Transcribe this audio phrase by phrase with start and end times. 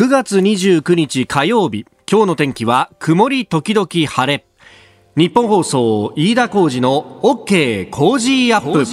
[0.00, 1.84] 9月29日火曜日。
[2.10, 4.46] 今日の天気は曇り時々晴れ。
[5.14, 7.90] ニッポン放送飯田浩司の OK!
[7.90, 8.86] Cozy up!。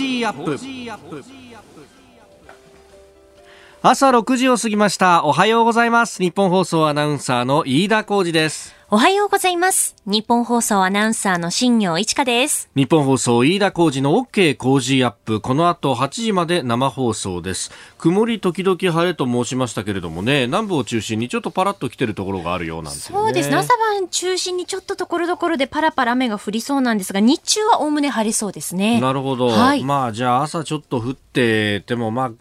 [3.81, 5.23] 朝6時を過ぎました。
[5.23, 6.21] おはようございます。
[6.21, 9.97] ニッポン放送アナウンサーの飯田浩司ですおはようございます。
[10.05, 12.69] ニッポン放送アナウンサーの新行市佳です。
[12.73, 14.55] ニッポン放送飯田浩司の OK!
[14.55, 15.41] Cozy up!。
[15.41, 17.69] この後8時まで生放送です。
[17.97, 23.57] 曇り時々晴れと申しましたけれどもね、南部を中心にちょっとパラッと来てるところがあるようなんです、ね、そうですね。
[23.57, 29.01] 朝晩中心にちょっとところどころでパラパラ雨が降りそうなんですが、日中はおおむね晴れそうですね。
[29.01, 29.49] なるほど。
[29.49, 32.31] はい、まあじゃあ朝ちょっと降ってても、まあ我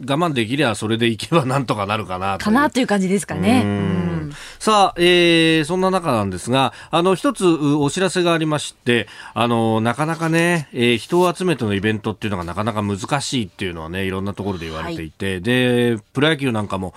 [0.00, 4.14] 慢できりゃそれでいけばなんとかなるかなかなという感じですかね。
[4.58, 15.10] さあ、えー、そんな中なんですが、あの、一つお知らせがありまして、あの、なかなかね、えー、人を集めてのイベントっていうのがなかなか難しいっていうのはね、いろんなところで言われてい。
[15.10, 16.94] て、はい、で、プロ野球なんかも、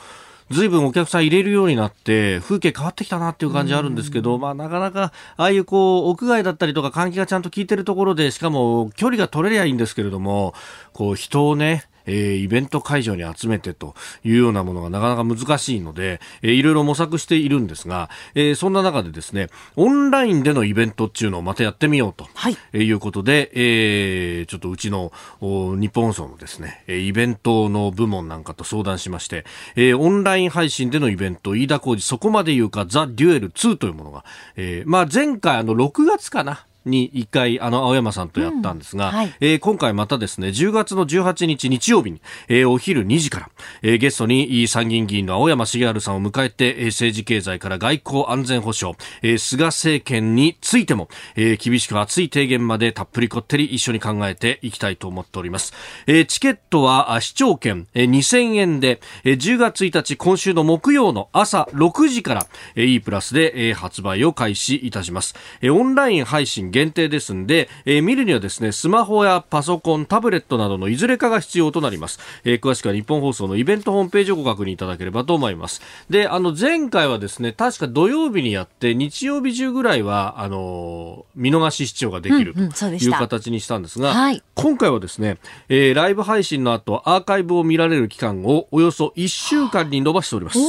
[0.51, 10.53] ずいぶんお客さん入れるようになって、風景変わってきたなっていう感じあるんですけど、まあなかなか、ああいうこう、屋外だったりとか換気がちゃんと効いてるところで、しかも距離が取れりゃいいんですけれども、
[10.93, 34.23] こう人をね、えー、イベント会場に集めてというようなものがなかなか難しいので、えー、いろいろ模索しているんですが、えー、そんな中でですね、オンラインでのイベントっていうのをまたやってみようと、はい、えー、いうことで、えー、ちょっとうちの日本放送のですね、イベントの部門なんかと相談しまして、えー、オンライン配信でのイベント、飯田浩二そこまで言うか、ザ・デュエル2というものが、
[34.55, 43.49] えー、まあ前回あの6月かな、に一回、あの、青山さんとやったんですが、うんはい、えー、今回またですね、10月の18日日曜日に、えー、お昼2時から、
[43.81, 55.73] えー、ゲストに参議院議員の青山茂春さんを迎えて、えー、政治経済から外交安全保障、えー、菅政権についても、えー、厳しく熱い提言までたっぷりこってり一緒に考えていきたいと思っております。
[56.07, 65.35] えー、チケットは視聴券、えー、2000円で、えー、10月1日今週の木曜の朝6時から、えー、E プラスで、えー、発売を開始いたします。
[65.61, 72.19] えー、オンライン配信限定ですんで、えー、見るにはですね、スマホやパソコン、タブレットなどのいずれかが必要となります。
[72.43, 75.81] えー、詳しくは日本放送のイベントホームページをご確認いただければと思います。
[76.09, 85.37] で、あの、前回はですね、確か土曜日にやって、日曜日中ぐらいは、あのー、見逃し視聴ができるという形にしたんですが、はい、今回はですね、
[85.69, 90.59] えー、ライブ配信の後、アーカイブを見られる期間をおよそ1週間に延ばしております。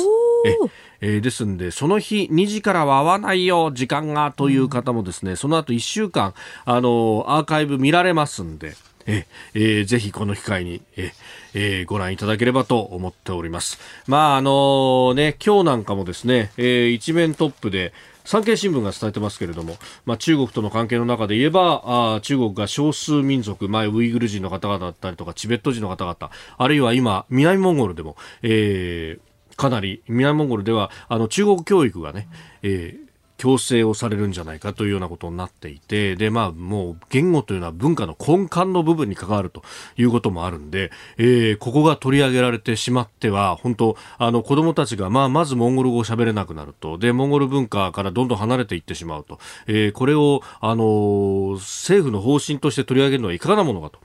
[0.47, 0.57] え
[1.01, 8.75] えー、ですんで、その日2時からは合わないよ、時間がという方もですね、その後1週間、あの、アーカイブ見られますんで、
[9.07, 11.13] ええー、ぜひこの機会に、え
[11.55, 13.79] えー、ご覧いただければと思っております。
[14.07, 17.93] まあ、あのね、今日なんかもですね、えー、一面トップで、
[18.29, 29.28] 産経新聞が伝えてますけれども、まあ、中国との関係の中で言えばあ中国が少数民族前ウイグル人の方々だったりとかチベット人の方々あるいは今南モンゴルでも、えー、
[29.59, 32.29] かなり南モンゴルではあの中国教育がね、
[32.63, 33.08] えー
[33.39, 39.63] 強制をされるんじゃないかというようなことになっていて、で、まあ、もう言語というのは文化の根幹の部分に関わると
[39.97, 49.39] いうこともあるんで、えー、ここが取り上げられてしまっては、本当、あの、子供たちが、まあ、まずモンゴル語を喋れなくなると、で、モンゴル文化からどんどん離れていってしまうと、
[49.69, 53.99] えー、これを、あの政府の方針として取り上げるのはいかがなものかと。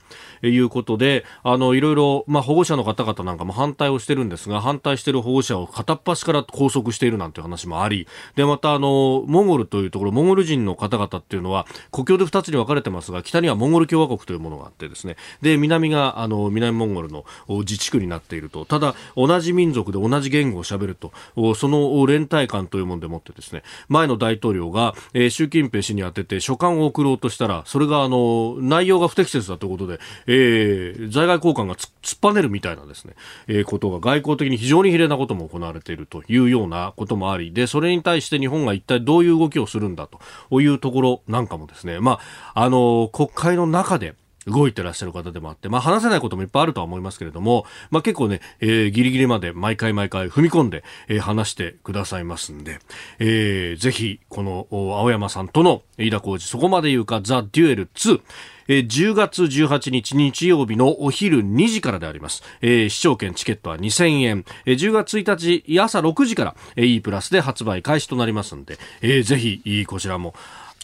[0.48, 8.06] いうことで、あの、いろいろ、まあ、保護者の方々なんかも反対をしてるんですが、反対してる保護者を片っ端から拘束しているなんて話もあり、
[8.36, 21.12] で、また、あの、モンゴルというところ、モンゴル人の方々っていうのは、国境で2つに分かれてますが、北にはモンゴル共和国というものがあってですね、で、南が、あの、南モンゴルの自治区になっていると、ただ、同じ民族で同じ言語を喋ると、
[21.54, 33.14] その連帯感というものでもってですね、前の大統領が、えー、習近平氏に当てて書簡を送ろうとしたら、それが、あの、内容が不適切だということで、えー、在外交換が突っぱねるみたいなですね、
[33.46, 40.08] えー、ことが外交的に非常に比例なことも行われているというようなこともあり、で、それに対して日本が一体どういう動きをするんだ
[40.50, 42.18] というところなんかもですね、ま
[42.54, 44.14] あ、あの、国会の中で、
[44.46, 52.78] 動いてらっしゃる方でもあって、まあ話せないこともいっぱいあるとは思いますけれども、まあ結構ね、えー、ギリギリまで毎回毎回踏み込んで、えー、話してくださいますんで、
[53.18, 58.20] えー、ぜひ、この青山さんとの飯田浩二、そこまで言うか、ザ・デュエル2、
[58.68, 62.42] えー、10月18日日曜日のお昼2時からであります。
[62.60, 64.44] えー、視聴券チケットは2000円。
[64.66, 68.78] えー、10月1日朝6時から、E プラスで発売開始となりますんで、
[69.22, 70.34] ぜひ、こちらも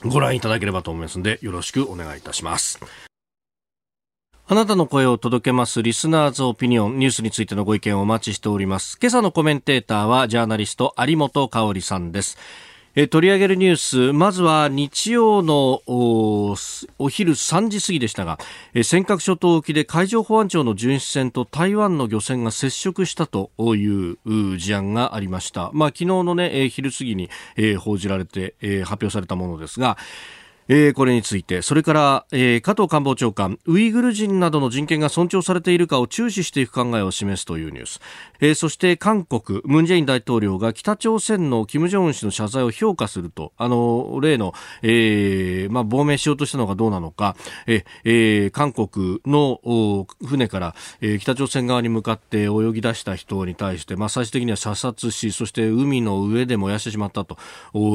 [0.05, 2.81] ご覧いただければと思いますので、よろしくお願いいたします。
[4.47, 8.99] あなたの声を届けますリスナーズオピニオンニュースについてのご意見をお待ちしております。
[9.00, 12.37] 今朝のコメンテーターはジャーナリスト有本香里さんです。
[12.96, 16.56] え取り上げるニュースまずは日曜のお
[17.08, 18.38] 昼3時過ぎでしたが、
[18.75, 24.19] え尖閣諸島沖で海上保安庁の巡視船と台湾の漁船が接触したという
[24.58, 29.96] 事案がありました、まあ、昨日の、ね、え昼過ぎに、え報じられて、え発表されたものですが、
[30.72, 31.62] えー、これについて。
[31.62, 38.00] それから、えー、加藤官房長官ウイグル人などの人権が尊重されているかを注視していく考えを示すというニュース、
[38.40, 43.52] えー、そして韓国ムン・ジェイン大統領が北朝鮮の金正恩氏の謝罪を評価すると。
[43.56, 47.34] あの例の、えーまあ、亡命しようとしたのがどうなのか、
[47.66, 57.37] えー、韓国の船から、えー、北朝鮮側に向かって泳ぎ出した人に対して、まあ、最終的には射殺しそして海の上で燃やしてしまったと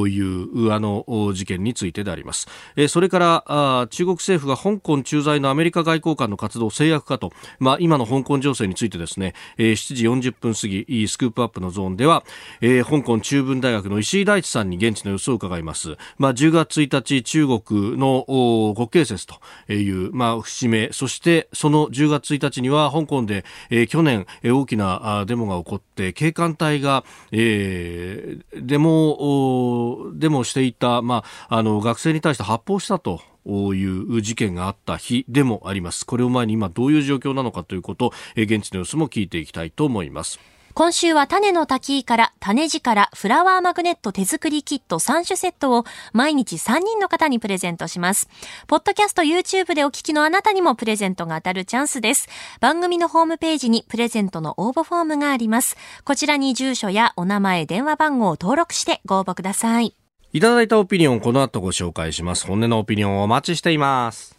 [0.08, 2.46] いうあの事件についてであります。
[2.74, 12.24] えそれから中国政府が香港駐在のアメリカ外交官の活動制約かと、まあ、今の香港情勢についてですね、え7時40分過ぎスクープアップのゾーンでは、
[12.60, 20.90] え香港中文大学の石井大地さんに現地の様子を伺います、まあ、10月1日中国の国慶節という、まあ、節目。
[20.92, 36.04] そしてその10月1日には香港で、え去年、え大きなデモが起こって警官隊が、えー、デモデモしていた、まあ、あの学生に対して発砲したという事件があった日でもあります。
[36.04, 40.40] これを前に今どういう状況なのかということ、現地の様子も聞いていきたいと思います。
[40.74, 48.28] 今週は種の滝から種力フラワーマグネット手作りキット3種セットを毎日3人の方にプレゼントします。
[48.66, 52.28] ポッドキャスト YouTube でお聞きのあなたにもプレゼントが当たるチャンスです。
[52.60, 55.78] 番組のホームページにプレゼントの応募フォームがあります。
[56.04, 59.96] こちらに住所やお名前、電話番号を登録してご応募ください。
[60.32, 62.46] いただいたオピニオン、この後ご紹介します。
[62.46, 64.36] 本音のオピニオンをお待ちしています。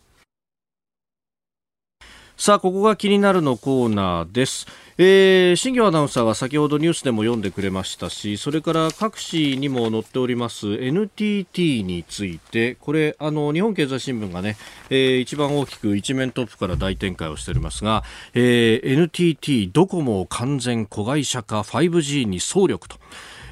[2.36, 4.68] さあ、ここが気になるのコーナーです。
[5.00, 14.57] えー、新業アナウンサーは先ほどニュースでも読んでくれましたし、それから各紙にも載っております NTT について、これ、あの、日本経済新聞がね、
[14.90, 22.98] えー、一番大きく一面トップから大展開をしておりますが、えー、NTT ドコモ完全子会社化 5G に総力と。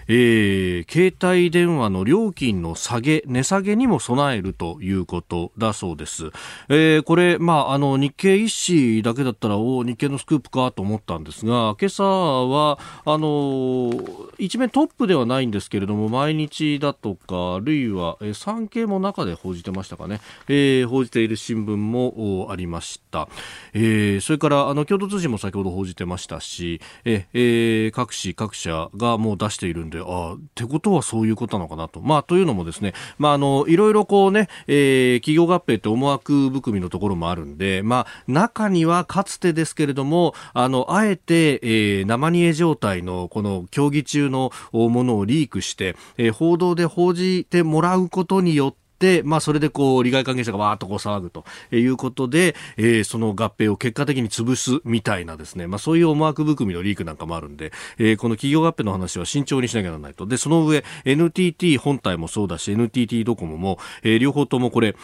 [0.08, 6.32] えー、携帯電話の料金の下げ、値下げにも備えるということだそうです。
[6.70, 13.92] えー、これ、まあ、あの、日経一紙だけだったら、お日経のスクープかと思ったんですが、今朝は、あの、
[14.38, 23.28] 一面トップではないんですけれども、毎日だとか、あるいは、えー、産経も中で報じてましたかね、えー、報じている新聞もありました。
[23.74, 32.02] えー、それから、あの、共同通信も先ほど報じてましたし、えー、各紙、各社がもう出しているんで、あってことはそういうことなのかなと。
[32.02, 48.85] まあ、というのもですね、まあ、あの、いろいろこうね、えー、企業合併って思惑含みのところもあるんで、まあ、中にはかつてですけれども、あの、あえて、えー、生煮え状態のこの競技中のものをリークして、えー、報道で報じてもらうことによって、
[49.24, 60.26] まあ、それでこう利害関係者がわーっとこう騒ぐということで、えー、その合併を結果的に潰すみたいなですね、まあ、そういう思惑含みのリークなんかもあるんで、えー、この企業合併の話は慎重にしなきゃならないと。
[60.26, 64.96] で、その上、NTT 本体もそうだし、NTT ドコモも、えー、両方ともこれ、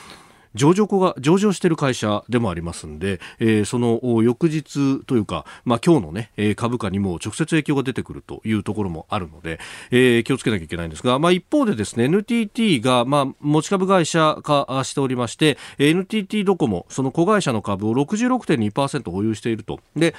[0.56, 9.59] 上場が上場している会社でもありますんで、えー、その翌日というか、まあ、今日の、ね、株価にも直接影響が出てくるというところもあるので、
[9.92, 19.80] えー、気をつけなきゃいけないんですが、まあ、一方でですね NTT が、まあ、持ち株会社化しておりまして NTT ドコモその子会社の株を66.2%保有していると。
[19.95, 20.15] で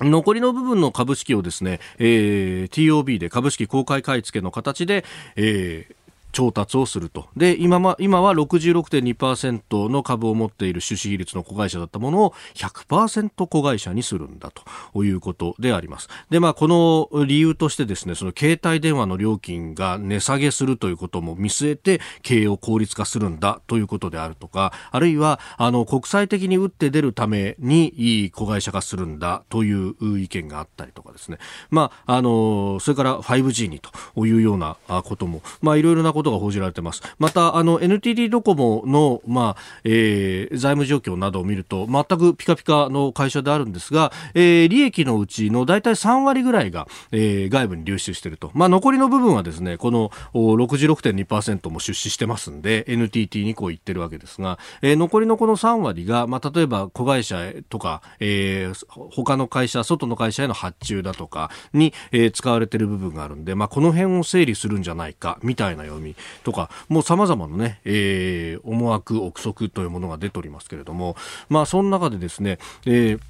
[0.00, 5.04] 残りの部分の株式をですね、えー、TOB で株式公開買い付けの形で、
[5.36, 5.94] えー、
[6.32, 7.28] 調達をすると。
[7.36, 14.50] で、今は、今は66.2%の株を持っている出資比率の子会社だったものを100%子会社にするんだ
[14.92, 16.08] ということであります。
[16.30, 31.38] で、まあ、この理由としてですね、その携帯電話の料金が値下げするということも見据えて経営を効率化するんだということであるとか、あるいは、あの、国際的に打って出るためにいい子会社化するんだという意見があったりとかですね。
[31.70, 37.02] まあ、あの、それから 5G にというようなことも、まあ、いろいろなことことが報じられています。
[37.18, 48.50] また、あの、NTT ドコモの、まあ、えー、財務状況などを見ると、全くピカピカの会社であるんですが、えー、利益のうちの大体3割ぐらいが、えー、外部に流出していると。
[48.54, 66.11] まあ、残りの部分はですね、この66.2%も出資してますんで、NTT にこう言ってるわけですが、えー、残りのこの3割が、まあ、例えば子会社とか、えー、他の会社、外の会社への発注だとかに、えー、使われている部分があるんで、まあ、この辺を整理するんじゃないか、みたいな読み
[66.44, 71.16] とか、もう様々なね、えー、思惑、憶測というものが出ておりますけれども、
[71.48, 73.20] まあ、その中でですね、えー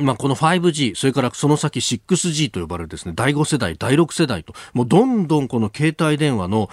[0.00, 6.68] まあ、この 5G、それからその先 6G と呼ばれるですね、第5世代、第6世代と、もうどんどんこの携帯電話の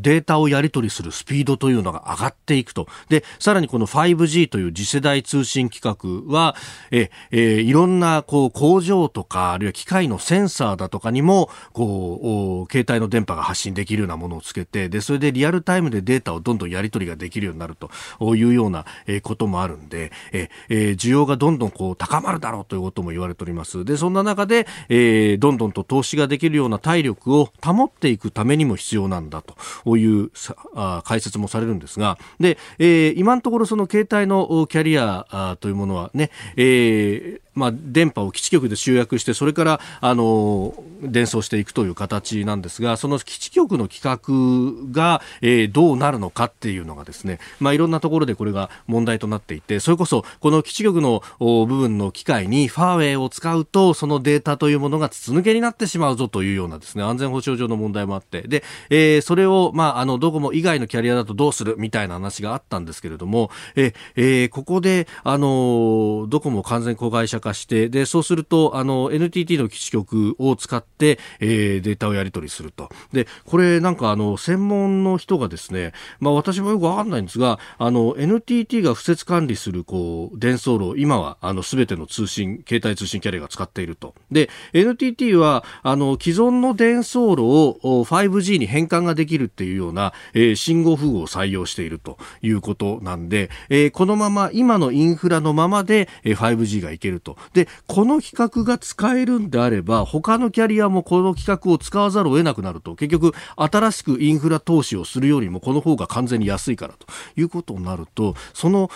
[0.00, 2.86] データをやり取りするスピードというのが上がっていくと。
[3.08, 6.56] で、さらにこの 5G という次世代通信規格は、
[6.90, 17.90] え、えいろんなこう工場とか、あるいは機械のセンサーだとかにも、こう、携帯の電波が発信できるようなものをつけて、で、それでリアルタイムでデータをどんどんやり取りができるようになると
[18.36, 18.84] いうような
[19.22, 23.84] こともあるんで、え、え需要がどんどんこう高まるだろうということも言われております。
[23.84, 30.30] で、そんな中で、えー、どんどんと投資ができるような体力を保っていくためにも必要なんだという
[30.74, 58.42] あ解説もされるんですが、で、えー、今のところその携帯のキャリアというものはね、えーまあ、電波を基地局で集約してそれからあの伝送していくという形なんですがその基地局の規格が、えー、どうなるのかっていうのがですね、まあ、いろんなところでこれが問題となっていてそれこそこの基地局の部分の機械にファーウェイを使うとそのデータというものが筒抜けになってしまうぞというようなですね安全保障上の問題もあって。
[58.42, 61.74] で、えー、それを、まあ、あのドコモ以外のキャリアだとどうする？
[61.78, 72.90] みたいな話があったんですけれども、ええー、ここであのドコモ完全子会社化化して、で、そうすると、あの、NTT の基地局を使って、えー、データをやり取りすると。
[73.12, 84.14] で、これなんかあの、専門の人がですね、まあ私もよくわかんないんですが、あの、NTT が敷設管理する、こう、伝送路、今は、あの、すべての通信、携帯通信キャリアが使っていると。
[84.30, 97.37] で、NTT は、あの、既存の伝送路を 5G に変換ができるっていうような、えー、信号符号を採用しているということなんで、えー、このまま、今のインフラのままで、えー、5G がいけると。
[97.52, 107.06] で、この規格が使えるんであれば、他のキャリアもこの規格を使わざるを得なくなると、結局、新しくインフラ投資をするよりも、この方が完全に安いからと。
[107.36, 108.90] いうことになると、その、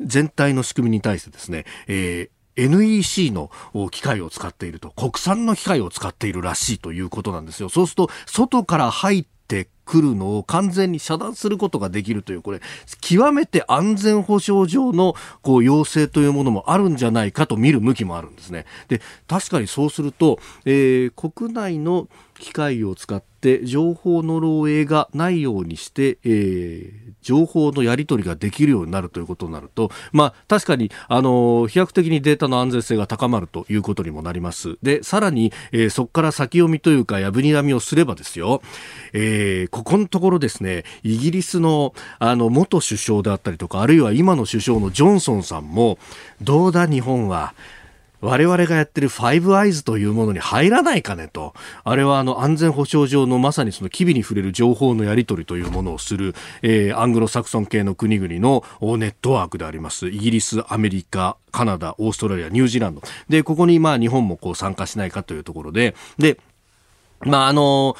[0.00, 3.50] 全体の仕組みに対してですね、えー NEC の
[3.90, 7.68] 機械を使っていると、国産の機械を使っているらしいということなんですよ。
[7.68, 12.60] そうすると、外から入って来るのを完全に遮断することができるという、これ、
[13.00, 18.66] 極めて安全保障上の、こう、要請というものもあるんじゃないかと見る向きもあるんですね。
[18.86, 22.08] で、確かにそうすると、えー、国内の
[22.40, 34.78] 機械を使って情報の漏洩がないようにして、えー、情報のやり取りができるようになるということになると、まあ、確かに、あの、飛躍的にデータの安全性が高まるということにもなります。
[34.82, 38.62] で、さらに、えー、そこから先読みというか、やぶにらみをすればですよ、
[39.12, 45.98] えー、ここのところですね、イギリスの、あの、元首相であったりとか、あるいは今の首相のジョンソンさんも、
[46.42, 47.54] どうだ日本は、
[48.20, 51.54] 我々がやってるファイブアイズというものに入らないかねと。
[51.84, 58.62] あれはあの安全保障上のまさにその機微に触れる情報のやり取りというものをする、えー、アングロサクソン系の国々の
[58.98, 60.08] ネットワークであります。
[60.08, 63.02] イギリス、アメリカ、カナダ、オーストラリア、ニュージーランド。
[63.30, 66.38] で、ここにまあ日本もこう参加しないかというところで、で、
[67.20, 67.96] まああの、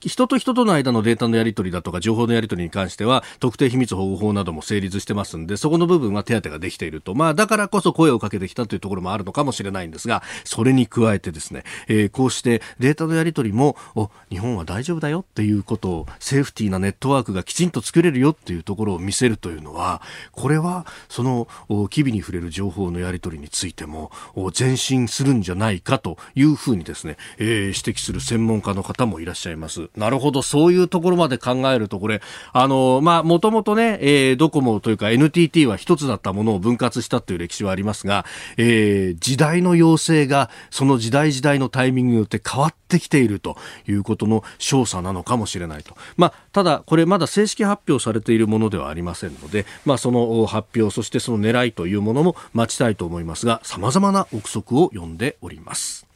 [0.00, 20.02] 人と人との間のデータのやり取りだとか情報のやり取りに関しては特定秘密保護法なども成立してますんでそこの部分は手当てができていると、まあ、だからこそ声をかけてきたというところもあるのかもしれないんですがそれに加えてですね、えー、こうしてデータのやり取りもお日本は大丈夫だよっていうことをセーフティーなネットワークがきちんと作れるよっていうところを見せるというのは
[20.32, 21.48] これはその
[21.90, 24.10] 機微に触れる情報のやり取りについても
[24.58, 29.87] 前進するんじゃないかというふうにですね、えー、指摘する専門家の方もいらっしゃいます。
[29.96, 32.20] なるほど、そういうところまで考えると、これ、
[32.52, 38.24] あの、まあ、もともとね、えー、ドコモというか NTT は一つだったものを分割したという歴史はありますが、
[38.56, 45.96] えー、時代の要請が、その時代時代のタイミングによって変わってきているということの証左なのかもしれないと。
[46.16, 56.07] まあ、ただ、これまだ正式発表されているものではありませんので、まあ、その発表、そしてその狙いというものも待ちたいと思いますが、様々な憶測を読んでおります。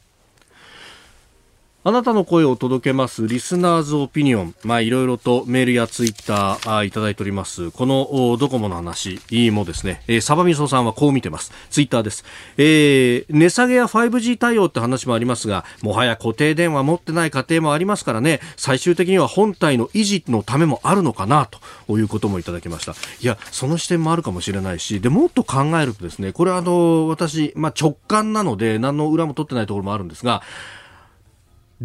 [1.85, 4.55] あなたの声を届けますリスナーズオピニオン。
[4.63, 7.71] まあ、いろいろとメールやツイッターあいただいております。
[7.71, 9.19] このドコモの話
[9.51, 11.51] もですね、えー、サバミソさんはこう見てます。
[11.69, 12.23] ツイッターです。
[12.55, 21.49] えー、値下げや 5G 対応って話もありますが、もはや固定電話持ってない家庭もありますからね、最終的には本体の維持のためもあるのかな、
[21.87, 22.93] ということもいただきました。
[22.93, 30.43] いや、その視点もあるかもしれないし、で、もっと考えるとですね、これはあの、私、まあ、直感なので、何の裏も取ってないところもあるんですが、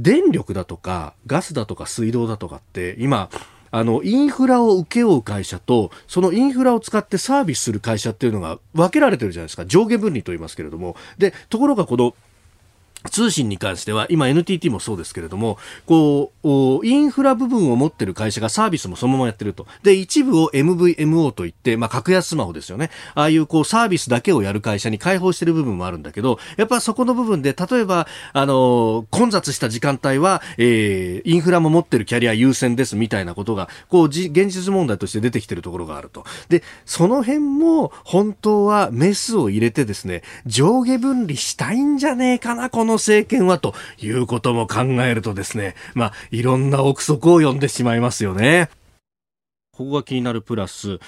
[0.02, 3.28] 電力だとかガスだとか水道だとかって今
[3.70, 9.66] あのインフラを請け負う会社とそのインフラを使ってサービスする会社っていうのが分けられてるじゃないですか。
[9.66, 10.96] 上下分離と言いますけれども。
[11.18, 12.14] でところがこの
[13.10, 19.66] 通信に関しては、今 NTT もそうですけれども、こう、インフラ部分を持ってる会社がサービスもそのままやってると。
[19.82, 22.90] で、一部を MVMO といって、まあ、格安スマホですよね。
[23.14, 36.24] ああいうこうサービスだけをやる会社に開放してる部分もあるんだけど、やっぱそこの部分で、例えば、あの、混雑した時間帯は、えー、インフラも持ってるキャリア優先ですみたいなことが、こう、現実問題として出てきてるところがあると。
[36.48, 48.68] で、その辺も、本当はメスを入れてですね、上下分離したいんじゃねえかな、このの政権はということも考えるとですね、まあ、いろんな憶測を読んでしまいますよね。
[49.72, 50.98] ここが気になるプラス、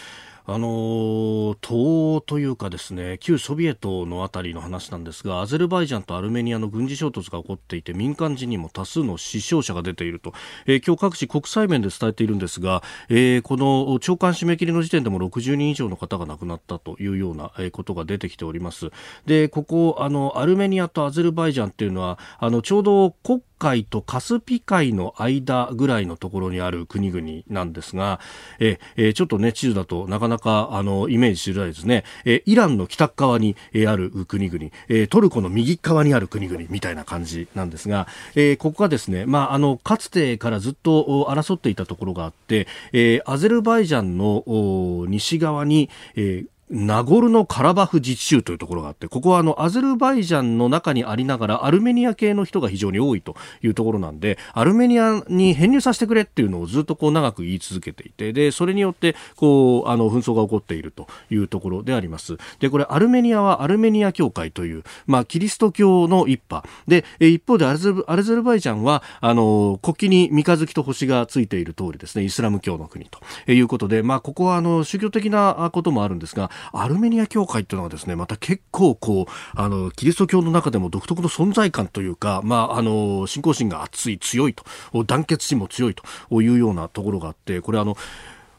[0.52, 10.32] あの東欧というかですね旧ソビエトのあたりの話なんですがアゼルバイジャンとアルメニアの軍事衝突が起こっていて民間人にも多数の死傷者が出ていると、
[10.66, 18.90] えー、今日各地国際面で伝えているんですが、えー、この長官締め切りの時点でも60人以上の方が亡くなったというようなことが出てきております。
[19.26, 28.18] でここあのアルメニアとアゼルバイジャンっていうのはあのちょうど国海とカスピ海の間ぐらいのところにある国々なんですが、
[28.58, 32.04] ええちょっとね、地図だとなかなかあのイメージしづらいですね。
[32.24, 62.36] えイランの北側に、えある国々、えトルコの右側にある国々みたいな感じなんですが、えここがですね、まあ、あの、かつてからずっと争っていたところがあって、えアゼルバイジャンの西側に、えーナゴルノカラバフ自治州というところがあってここはあのアゼルバイジャンの中にありながらアルメニア系の人が非常に多いというところなんでアルメニアに編入させてくれっていうのをずっとこう長く言い続けていてでそれによってこうあの紛争が起こっているというところであります。
[62.60, 66.68] でこれアルメニアはアルメニア教会という、まあ、キリスト教の一派。
[66.86, 67.78] で一方でアル
[68.22, 73.18] ゼルバイジャンはあの国旗に三日月と星がついている通りですねイスラム教の国と
[73.50, 84.64] いうことで、まあ、ここはあの宗教的なこともあるんですがアルメニア教会というのはですね、また結構こう、あの、キリスト教の中でも独特の存在感というか、まあ、あの、信仰心が熱い、強いと、
[85.04, 87.96] 団結心も強いというようなところがあって、これあの、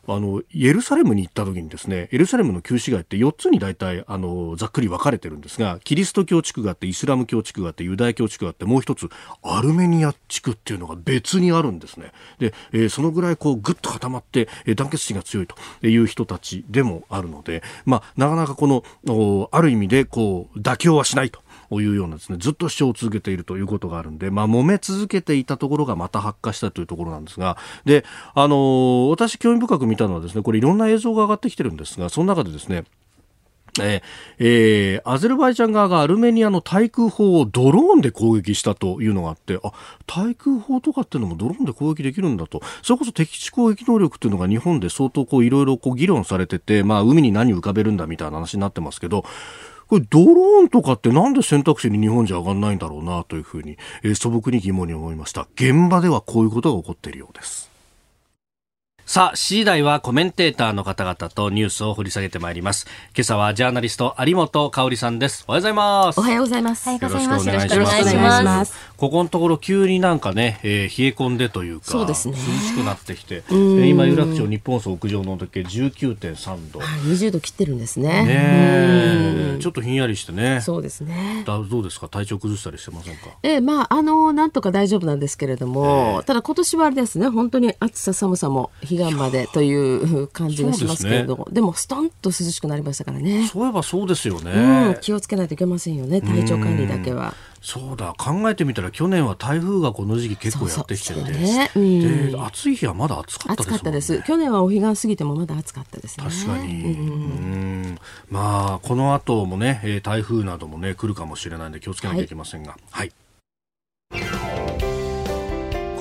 [0.07, 9.09] あのエルサレムに行った時にですねエルサレムの旧市街って4つに大体あのざっくり分かれてるんですがキリスト教地区があってイスラム教地区があってユダヤ教地区があってもう一つ
[9.43, 12.11] アルメニア地区っていうのが別にあるんですね。
[12.39, 15.55] で、えー、そのぐらいこうぐっと固まって、えー、団結心が強いと
[15.87, 21.41] いう人たちでもあるので、まあ、なかなかこのある意味でこう妥協はしないと。
[21.79, 27.55] いうようなですね、ずっと主張を続けているということがあるんで、まあ、揉め続けていたところがまた発火したというところなんですが、
[27.85, 28.03] で、
[28.33, 32.83] あのー、私興味深く見たのはですね、これいろんな映像が上がってきてるんですが、その中でですね、
[33.79, 39.71] えー、アゼルバイジャン側がアルメニアの対空砲をドローンで攻撃したというのがあって、あ、
[40.05, 42.61] 対空砲とかっていうのもドローンで攻撃できるんだと。
[42.83, 49.23] それこそ敵地攻撃能力っていうのが日本で相当いろいろ議論されてて、まあ海に何浮かべるんだみたいな話になってますけど、
[49.91, 55.49] これドローンとかってなんで選択肢に日本じゃ上がらないんだろうなというふうに、えー、素朴に疑問に思いました。
[55.55, 57.69] 現場ではこういうことが起こっているようです。
[59.05, 62.87] さあ、次第はコメンテーターの方々とニュースを掘り下げてまいります。
[63.13, 65.43] 今朝はジャーナリスト有本香里さんです。
[65.49, 66.19] おはようございます。
[66.21, 66.89] おはようございます。
[66.89, 68.90] よろしくお願いします。
[69.01, 76.81] ここのところ急になんかね、えー、冷え込んでというか、そうですね、涼しくなってきて、え今有楽町日本層屋上の時計19.3度。
[76.81, 78.25] 20度切ってるんですね。
[78.27, 80.61] ねちょっとひんやりしてね。
[80.61, 81.43] そうですね。
[81.47, 82.09] だどうですか？
[82.09, 83.29] 体調崩したりしてませんか？
[83.41, 94.51] えー、まああのなんとか大丈夫なんですけれども、えー、ただ今年はあれですね本当に暑さ寒さも日岸までという感じがしますけれどもで、ね,、もストンと涼しくなりましたからねそういえばそうですよね、
[94.95, 97.33] うん、気をつけないといけませんよね体調管理だけは。
[97.61, 101.71] そうだ考えてみたら去年は台風がこの時期結構やってきててね。
[101.75, 104.23] うん、で暑い日はまだ暑かったです、ね、暑かったです。
[104.23, 106.25] 去年はお彼岸過ぎてもまだ暑かったですね。
[106.25, 107.97] 確かに、うん。
[108.29, 112.71] まあこの後もね台風などもね来るかもしれないんで気をつけなきゃいけませんが。
[112.71, 113.11] はい、はい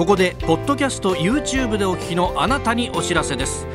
[0.01, 3.67] ここでポッドキャスト YouTube でお聞きのあなたにお知らせです。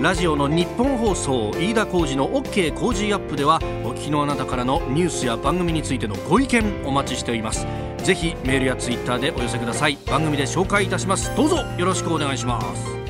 [0.00, 3.58] ラジオの日本放送飯田浩司の OK 工事アップでは
[3.92, 7.66] お聞きのあなたからのニュースや番組についてのご意見お待ちしております
[7.98, 13.02] ぜひメールやツイッターでお寄せください番組で紹介いたしますどうぞよろしくお願いします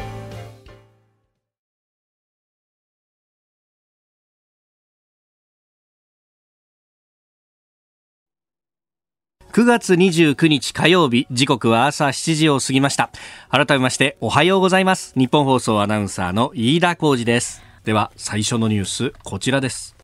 [9.52, 13.10] 9月29日火曜日、時刻は朝7時を過ぎました。
[13.50, 15.12] 改めましておはようございます。
[15.14, 17.62] 日本放送アナウンサーの飯田浩二です。
[17.84, 20.01] では、最初のニュース、こちらです。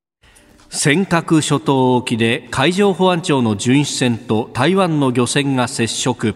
[0.71, 6.35] 尖閣諸島沖で海上保安庁の巡視船と台湾の漁船が接触。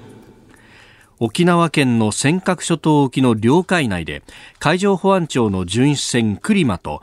[1.20, 4.22] 沖縄県の尖閣諸島沖の領海内で
[4.58, 7.02] 海上保安庁の巡視船クリマと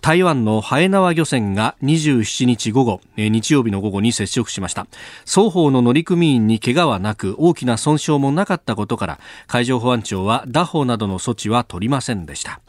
[0.00, 4.86] 台湾のハエナワ漁船が27日午後、日曜日の午後に接触しました
[5.26, 12.60] 双方の乗組員に怪我はなく大きな損傷もなかったことから海上保安庁は拿捕などの措置は取りませんでした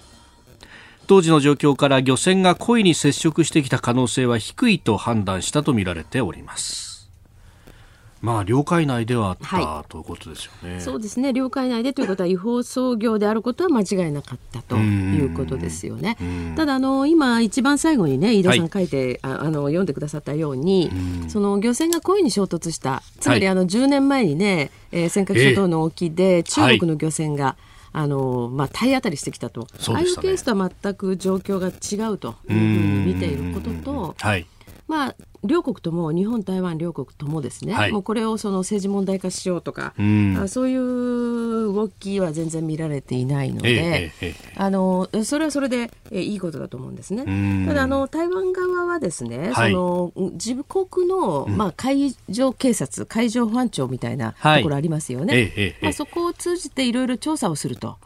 [1.09, 7.09] 当時の状況から漁船が故意に接触してきた可能性は低いと判断したとみられております
[8.21, 10.81] まあ、領海内ではあった、はい、ということですよね。
[10.81, 11.31] そうですね。
[11.31, 16.17] 領海内でということは違法操業であることは間違いなかったということですよね。
[16.57, 20.91] ただあの今一番最後にね飯田さん書いて、はい、ああの読んでくださったように、
[21.29, 23.03] その漁船が故意に衝突した。
[23.21, 27.55] つまりあの10年前にね、えー、尖閣諸島の沖で中国の漁船が、
[27.91, 34.45] あのまあ、体当たりしてきたと、ね、ああいうケースとは全く状況が違うというふうに見ていることと、はい、
[34.89, 47.67] まあ、両国とも日本、台湾両国ともですね、はい、もうこれをその政治問題化しようとか、うん、そういう動きは全然見られていないので、えええ、あのそれはそれでいいことだと思うんですね。
[47.67, 55.75] ただあの台湾側はですね、はい、その自国の、まあ、海上警察、海上保安庁みたいなところありますよね。
[55.83, 57.97] まあ、そこを通じていろいろ調査をすると。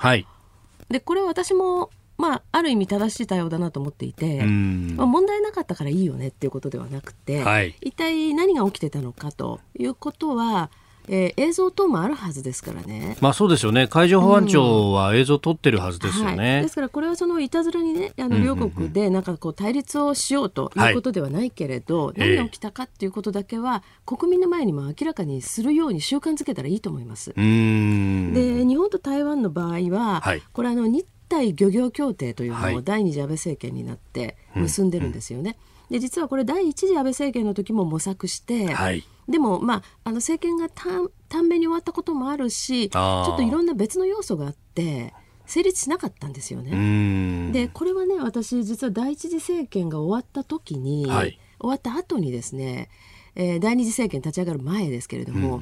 [0.90, 10.70] でこれ私もまあ、ある意味正しい対応だなと思っていて、まあ、問題なかったからいいよねっていうことではなくて、はい、一体何が起きてたのかということは
[11.08, 13.18] えー、映像等もあるはずですからね。
[13.20, 13.88] まあそうですよね。
[13.88, 16.32] 海上保安庁は映像撮ってるはずですよね。
[16.32, 27.34] うんはい、ですからこれはそのいたずらにね、あの両国でなんかこう対立をしようということではないけれど、はい、何が起きたかっていうことだけは、国民の前にも明らかにするように習慣づけたらいいと思います。
[27.34, 35.58] で、日本と台湾の場合は、はい、これあの日対漁業協定というのを第二次安倍政権になって結んでるんですよね。
[35.90, 45.14] で実はこれ第一次安倍政権の時も模索して、はい、でも、まあ、あの政権が短短命に終わったこともあるしちょっといろんな別の要素があって
[45.46, 47.52] 成立しなかったんですよね。
[47.52, 52.90] でこれはね私実は第一次政権が終わった時に、はい、終わった後にですね、
[53.36, 55.62] えー、第二次政権立ち上がる前ですけれども、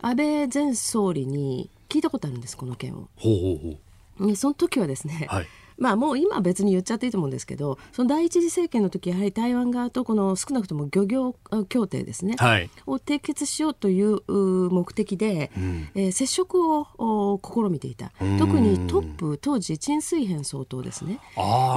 [0.00, 3.08] 安倍前総理に聞いたことあるんですこの件を。
[3.16, 3.78] ほうほうほう
[4.36, 5.46] その時はですね、はい。
[5.78, 11.34] まあ、もう今別に言っちゃっていいと思うんですけどその第一次政権の時やはり台湾側とこの少なくとも漁業
[11.68, 18.12] 協定ですね、はい、を締結しようという目的で、うん、えー、接触を試みていた。
[18.38, 21.18] 特にトップ当時陳水扁総統ですね。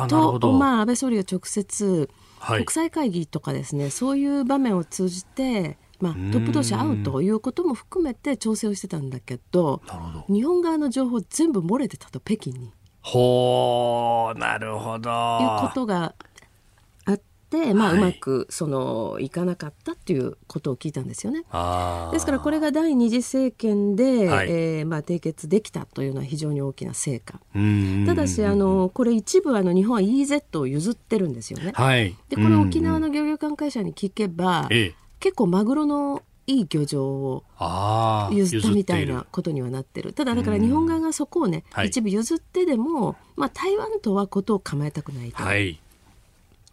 [0.08, 2.10] と、まあ、安倍総理が直接、
[2.48, 9.82] 国際会議とかですねそういう場面を通じてまあ、トップ同士会うということも含めて調整をしてたんだけど
[10.28, 12.72] 日本側の情報全部漏れてたと北京に。
[13.06, 15.10] ほうなるほど。
[15.12, 16.16] いうことが
[17.06, 17.20] あっ
[17.52, 21.44] て、まあ、うまくそのいかなかったっていうことを聞いたんですよね。
[22.12, 27.40] ですからこれが第二次政権で、はい、えー、まあ、締結できたというのは非常に大きな成果。
[28.08, 31.74] ただしあのこれ一部あの日本は EZ を譲ってるんですよね。
[31.76, 37.44] はい、でこれ沖縄の漁業関係者に聞けば、ええ結構マグロのいい漁場を
[38.32, 40.14] 譲ったみたいなことにはなってる。
[40.14, 45.80] ただだから日本側がそこをね、一部譲ってでも、まあ、台湾とはことを構えたくないと、はい、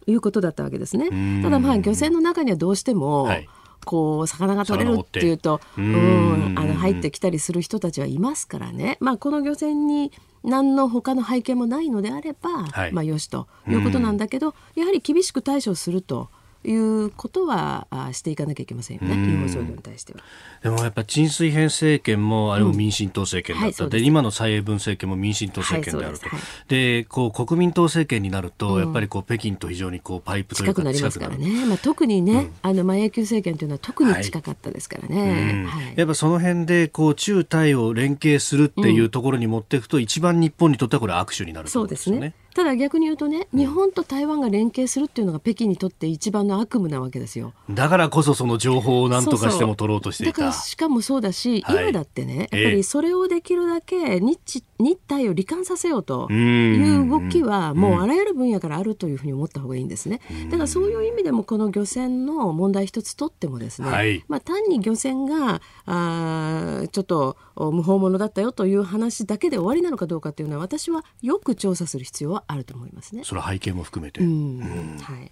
[0.05, 1.41] いうことだったわけですね。
[1.41, 3.49] ただまあ漁船の中にはどうしても、はい、
[3.85, 10.11] こう魚が取れるっていうとうんあの入ってきたりする人たちはいますからね、まあ、この漁船に
[10.43, 16.29] 何の他の背景もないのであれば、はい、まあよしということなんだけどやはり厳しく対処すると。
[16.63, 20.19] いうことはしていかなきゃいけませんよね、違法操業に対しては。
[20.61, 42.33] でもやっぱ沈水編政権もあれも民進党政権だった、うんはい、で今の蔡英文政権も民進党政権であると、はい、でこう国民党政権になると、やっぱりこう北京と非常にこうパイプというか近くなりますからね、まあ、特にね、うん、あのまあ永久政権というのは特に近かったですからね、はい、やっぱその辺でこう中台を連携するっていうところに持っていくと、一番日本にとってはこれ握手になるそうですね。
[42.53, 47.53] ただ逆に言うとね、日本と台湾が連携するっていうのが北京にとって一番の悪夢なわけですよ。
[47.69, 50.33] だからこそその情報を何とかしても取ろうとしていた。
[50.33, 60.19] そうそうだからしかもそうだし、はい、今だってね、やっぱりそれをできるだけ日日体を罹患させようという動きはもうあらゆる分野からあるというふうに思った方がいいんですね。
[60.49, 73.23] だからそういう意味でもこの漁船の問題一つとってもですね、はい、まあ単に漁船があちょっと無法者だったよという話だけで終わりなのかどうかっていうのは私はよく調査する必要はあると思いますね。
[73.23, 74.21] それは背景も含めて。
[74.21, 75.31] はい。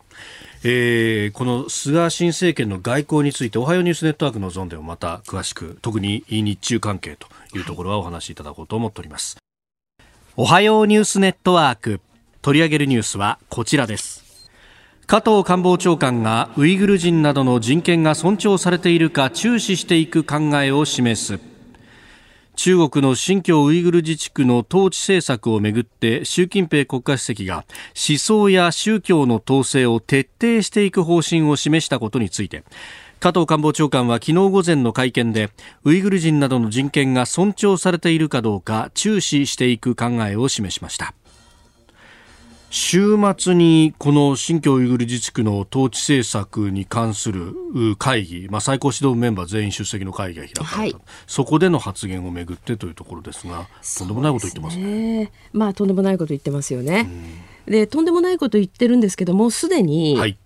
[0.63, 9.38] えー、この菅新政権の外交についておはようニュースネットワークのゾーンでもまた詳しく特に日中関係というところはお話しいただこうと思っております。
[10.38, 12.00] おはようニュースネットワーク
[12.43, 14.50] 取り上げるニュースはこちらです
[15.06, 21.51] 加藤官房長官がウイグル人などの人権が尊重されているか注視していく考えを示す
[22.63, 27.65] 中国の新疆ウイグル自治区の統治政策をめぐって習近平国家主席が
[28.08, 32.63] 思想や宗教の統制を徹底していく方針を示したことについて
[33.19, 35.50] 加藤官房長官は昨日午前の会見で
[35.86, 41.15] ウイグル人などの人権が尊重されているかどうか注視していく考えを示しました。
[42.74, 47.54] 週末にこの新疆ウイグル自治区の統治政策に関する
[47.98, 50.96] 会議、まあ、最高指導メンバー全員出席の会議が開かれた、はい、
[51.28, 54.84] そこでの発言をめぐってというところですがとんでもないこと言ってますね。
[54.84, 57.10] すねまあ、とんでもないこと言ってますよね。
[57.66, 60.38] でとんでもないこと言ってるんですけどもすでに、はい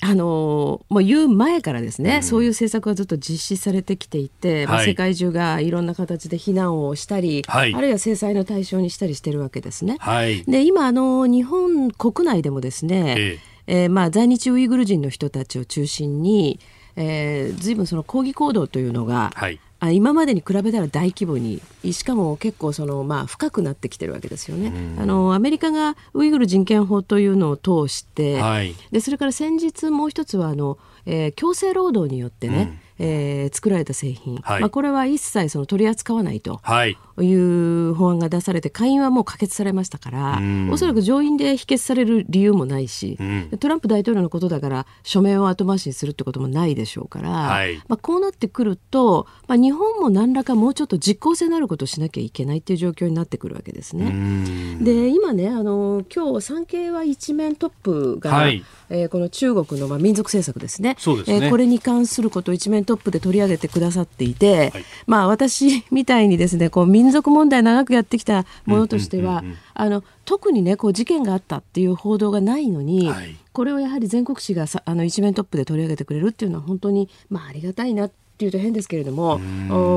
[0.00, 9.96] あのもう言う前からですね、うん、そういう政策がずっと実施されてきていて、はい、まあ、世界中がいろんな形で非難をしたり、はい、あるいは制裁の対象にしたりしてるわけですね。
[9.98, 13.86] はい、で今あの日本国内でもですね、ええ。
[13.86, 16.60] ー、まあ、在日ウイグル人の人たちを中心に、
[16.96, 21.60] えー、ずいぶんその抗議行動というのが、はいあ今までに比べたら大規模に。
[21.92, 24.72] しかも結構その、まあ、深くなってきてるわけですよね。
[24.98, 36.60] あのアメリカがウイグル人権法というのを通して、はい、でそれから先日もう一つはあの、えー、強制労働によってね、うん、えー、作られた製品、はい、まあ、これは一切その取り扱わないと。
[36.86, 54.78] いう法案が出されて下院はもう可決されましたから、おそらく上院で否決される理由もないし、うん、トランプ大統領のことだから署名を後回しにするってこともないでしょうから、はい、まあ、こうなってくると、まあ、日本も何らかもうちょっと実効性のあることをしなきゃいけないっていう状況になってくるわけですね。
[54.80, 60.96] で今ねあの今日産経は一面トップが、はい、えー、この中国のまあ民族政策ですね。
[60.98, 69.42] そね、えー、これに関することを一面トップで取り上げてくださっていて、はい、まあ私みたいにですねこう民族問題長くやってきたものとしては、
[69.74, 79.40] あの特にねこう事件があったっていう報道がないのに、はい、これをやはり全国紙がさあの一面トップで取り上げてくれるっていうのは本当にまあありがたいなっていうと変ですけれども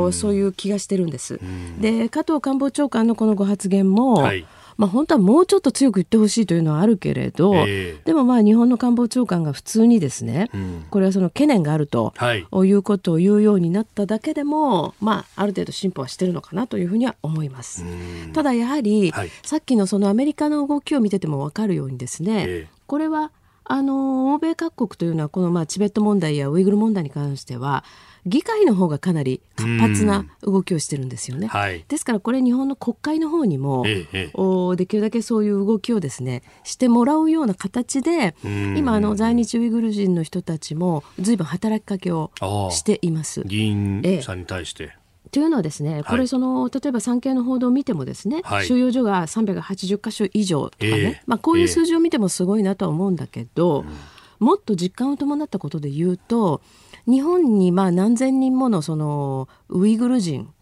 [0.06, 1.40] おそういう気がしてるんです。
[1.80, 4.46] で加藤官房長官のこのご発言も、はい
[4.82, 17.86] まあ、本当はもうちょっと強く言ってほしいというのはあるけれど、えー、でもまあ日本の官房長官が普通にですね、うん、これはその懸念があると、はい、いうことを言うようになっただけでも、まあ、ある程度進歩はしてるのかなというふうには思います。
[18.34, 23.30] ただやはり、はい、さっきのそのアメリカの動きを見てても分かるようにですね、えー、これは
[23.66, 27.84] あの欧米各国というのはこのまあチベット問題やウイグル問題に関しては
[28.26, 31.48] 議会の方がかなり活発な動きをしてるんですよね。
[31.48, 42.32] はい、ですからこれ日本の国会の方にも、ええ、おできるだけそういう動きをですねしてもらうような形で今あの在日ウイグル人の人たちもずいぶん働きかけを
[42.72, 43.44] しています。
[43.46, 44.96] 議員さんに対して、
[45.32, 53.94] というのはですね、これその、例えば産経の報道を見てもですね、はい、収容所が380箇所以上とかね、えー、まあ、こういう数字を見てもすごいなとは思うんだけど、えー、
[54.40, 56.62] もっと実感を伴ったことで言うと
[57.08, 60.54] 日本にまあ何千人ものそのウイグル人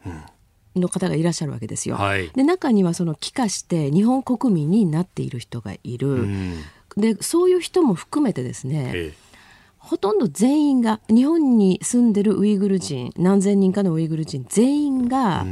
[0.76, 1.96] の方がいらっしゃるわけですよ。
[1.96, 6.08] はい、で中にはその帰化して日本国民になっている人がいる。
[6.10, 6.64] うん、
[6.98, 9.30] でそういう人も含めてですね、ええ。
[9.78, 15.46] ほとんど全員が日本に住んでるウイグル人何千人かのウイグル人全員が、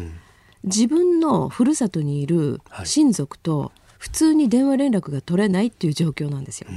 [0.63, 6.67] 自分のふるさとにいる親族と普通に電話連絡が取れないっていう状況なんですよ。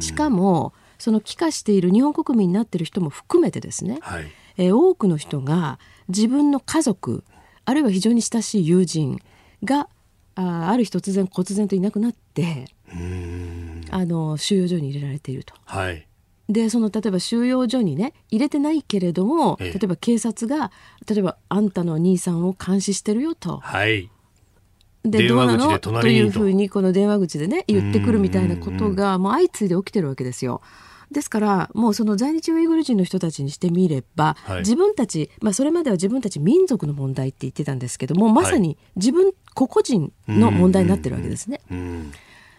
[0.00, 7.24] しかもその帰化している日本国民になっている人も含めてですね、はい、えー、多くの人が自分の家族
[7.64, 9.18] あるいは非常に親しい友人
[9.64, 9.88] が
[10.36, 12.66] あある日突然忽然といなくなって
[13.90, 15.54] あの収容所に入れられていると。
[15.64, 16.06] はい。
[16.48, 20.70] でその例えば収容所にね入れてないけれども、例えば警察が
[21.08, 23.58] 例えばあんたの兄さんを監視してるよと。
[23.58, 24.08] はい、
[25.04, 25.78] でどうなの？
[25.80, 26.06] と。
[26.06, 30.62] いうふうにこの電話口でね言ってくるみたいなことがもう相次いで起きてるわけですよ。
[31.12, 41.60] ですからもうその在日ウイグル人の人たちにしてみれば、はい、自分たち、まあ、それまでは自分たち民族の問題って言ってたんですけどもまさに自分、個々人の問題になってるわけですね。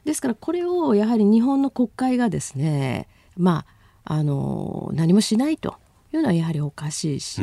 [0.05, 3.65] ですからこれをやはり日本の国会がですねま
[4.05, 5.75] ああの何もしないと
[6.17, 7.41] いうのはやはりおかしいし、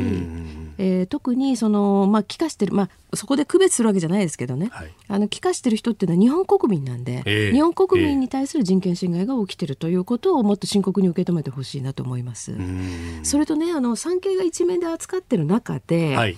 [0.77, 12.55] えー、特にその、まあ、帰化してる、まあ、そこで区別するわけじゃないですけどね、はい、あの帰化してる人っていうのは日本国民なんで、えー、日本国民に対する人権侵害が起きてるということをもっと深刻に受け止めてほしいなと思います。
[13.23, 16.37] それとねあの産経が一面で扱ってる中で、はい。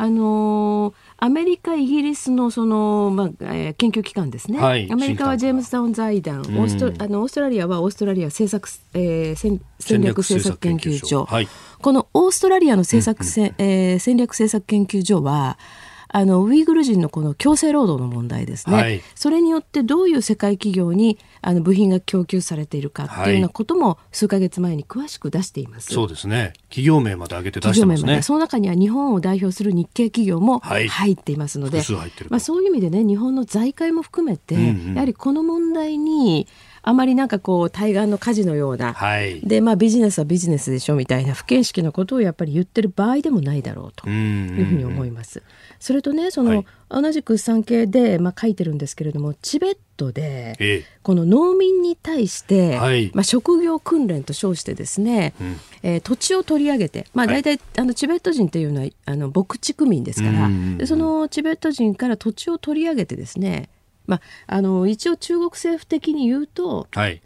[0.00, 11.48] あのー、アメリカ、イギリスのその、まあえー、研究機関ですね、はい、アメリカはジェームズタウン財団、オーストあのオーストラリアはオーストラリア政策、えー、戦戦略政策研究所、はい、
[11.80, 15.58] このオーストラリアの政策、うんうん、えー、戦略政策研究所は、
[16.08, 19.02] あのウイグル人のこの強制労働の問題ですね、はい。
[19.14, 25.92] それによってどういう世界企業にあの部品が供給されているかっていうようなことも数ヶ月前に詳しく出しています。
[25.92, 26.54] そうですね。
[26.70, 27.98] 企業名まで挙げて出企業名まで。
[27.98, 28.22] してますね。
[28.22, 30.88] その中には日本を代表する日系企業もはい。
[30.88, 32.30] 入っていますので、複数入ってると。
[32.32, 34.94] まあ、そういう意味でね日本の財界も含めて、うんうん。
[34.94, 36.46] やはりこの問題に
[36.88, 39.40] あまりなんかこう対岸の火事のような、はい。
[39.42, 45.42] でまあビジネスはビジネスでしょみたいな不見識のことをやっぱり言ってる場合でもないだろうとうんいうふうに思います。
[45.78, 50.84] それとねその、はい同じく産経で、まあ、書いてるんですけれどもチベットでええ。
[51.02, 60.48] この農民に対して、はいまあ、職業訓練と称してですね、うんえー土地を取り上げて、まあ、はい大体、あのチベット人っていうのはあの牧畜民ですから、
[60.78, 63.68] でそのチベット人から土地を取り上げてですね、
[64.08, 67.22] まあ、あの一応中国政府的に言うとはい。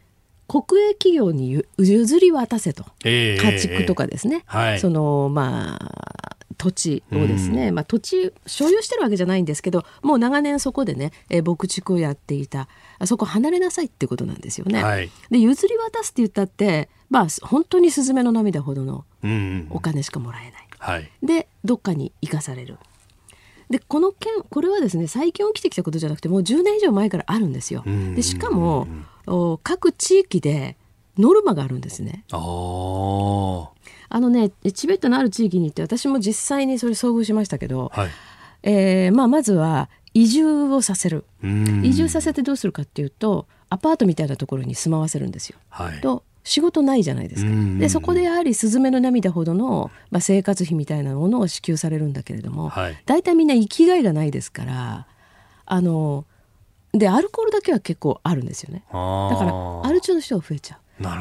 [0.48, 3.38] 国営企業にゆ譲り渡せとええ。
[3.38, 12.68] 家畜とかですね、はいそのまあ土地をですね、まあ、土地所有してるわけじゃないんですけどもう長年そこでね、えー牧畜をやっていた
[13.00, 14.82] あそこ離れなさいってことなんですよね。
[14.82, 15.10] はい。
[15.30, 19.66] で譲り渡すって言ったってまあ本当にスズメの涙ほどのうんうん。
[19.70, 20.68] お金しかもらえない。
[20.78, 21.10] はい。
[21.22, 22.76] でどっかに生かされる。
[23.72, 27.82] でこの件これはですね最近起きてきたことじゃなくてもう10年以上前からあるんですよ。
[27.86, 28.86] うんでしかも
[29.26, 30.76] お各地域で
[31.18, 32.24] ノルマがあるんですね。
[34.10, 38.10] あのねチベットのある地域に行って私も実際にそれ遭遇しましたけど、はい。
[38.64, 45.56] えーまあ、まずは移住をさせるうん移住させてどうするかっていうとアパートみたいなところに住まわせるんですよ。
[45.70, 46.00] はい。
[46.02, 47.50] と仕事ないじゃないですか。
[47.50, 55.06] うんうんうんでそこでやはりスズメの涙ほどの、まあ、生活費みたいなものを支給されるんだけれども、はい大体みんな生きがいがないですから
[55.66, 56.24] あの
[56.92, 58.84] でアルコールだけは結構あるんですよね。
[58.90, 60.78] あだからーアル中の人が増えちゃう。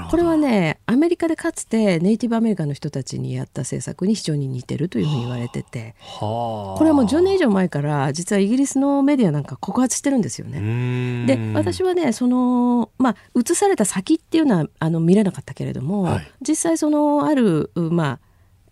[0.10, 5.96] これはねアメリカでかつてネイティブアメリカの人たちにやった政策に非常に似てるというふうに言われてて。
[6.00, 6.78] はあ。
[6.78, 10.60] これはもう10年以上前から実はイギリスのメディアなんか告発してるんですようね。
[10.60, 11.26] ん。
[11.26, 16.32] で私はねそのまあ移された先っていうのはあの見れなかったけれども、はい。
[16.42, 18.20] 実際そのあるうま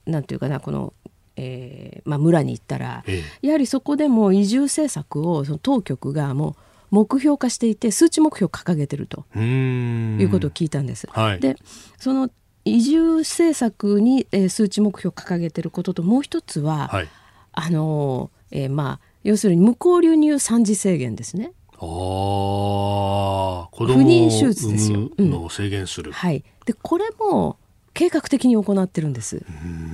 [0.05, 0.93] あなんていうかなこの、
[1.35, 6.55] えーまあ、村に行ったらえやはりそこでも移住政策をその当局がもう
[6.91, 9.25] 目標化していて数値目標を掲げてると。
[9.37, 11.07] いうことを聞いたんです。
[11.11, 11.39] はい。
[11.39, 11.55] で
[11.97, 12.29] その
[12.65, 17.07] 移住政策に、えー数値目標を掲げてることともう一つは、はい。
[17.53, 21.51] あのーえーまあ要するに無効流入産児制限ですね。
[21.77, 26.11] 子供を不妊手術ですよのを制限する。
[26.11, 27.57] はい、でこれも
[27.93, 29.45] 計画的に行ってるんです。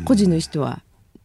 [0.05, 0.81] 個人の意思とは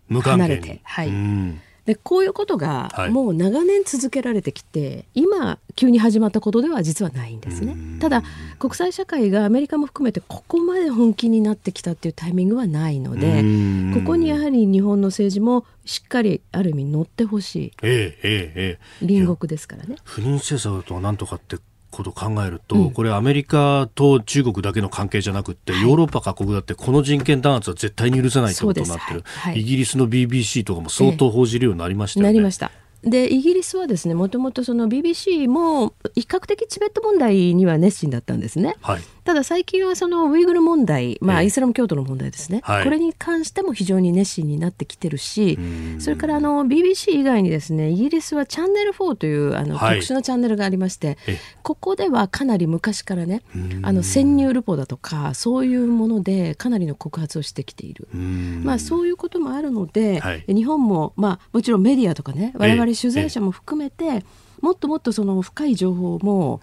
[0.09, 0.51] 無関係に。
[0.51, 7.99] 離れてはいうんでこういうことがはいもう長年続けられてきて、今急に始まったことでは実はないんですねうん。
[7.99, 8.23] ただ
[8.61, 19.07] 国際社会がアメリカも含めてここまで本気になってきたっていうタイミングはないのでうんここにやはり日本の政治もしっかりある意味乗ってほしいええええええ。
[19.07, 19.97] 隣国ですからね。
[20.05, 21.57] 不妊政策とは何とかって
[21.91, 22.91] ことを考えると、うん。
[22.93, 25.83] これアメリカと中国だけの関係じゃなくって、はい。
[25.83, 29.53] ヨーロッパ各国だってこの人権弾圧は絶対に許せないということになってる、はい。
[29.53, 29.61] はい。
[29.61, 32.29] イギリスの BBC とかも相当報じるようになりましたよね。
[32.29, 32.71] なりました。
[33.03, 38.77] でイギリスはですねもともとその BBC も比較的チベット問題には熱心だったんですね。
[38.83, 39.01] はい。
[39.25, 41.47] ただ最近はそのウイグル問題、まあ、ええ。
[41.47, 42.85] イスラム教徒の問題ですね、はい。
[42.85, 46.01] これに関しても非常に熱心になってきてるしうん。
[46.01, 50.01] それからあの BBC 以外にですねイギリスはチャンネル4というあのはい。
[50.01, 53.81] 特殊なチャンネルがありまして、えここではかなり昔からねうん。
[53.83, 58.09] あの潜入ルポだとかそういうものでかなりの告発をしてきている。
[58.15, 58.63] うん。
[58.65, 60.45] まあ、そういうこともあるので、はい。
[60.47, 64.25] 日本も、まあ、もちろんメディアとかね我々取材者も含めて、
[64.61, 66.61] もっともっとその深い情報も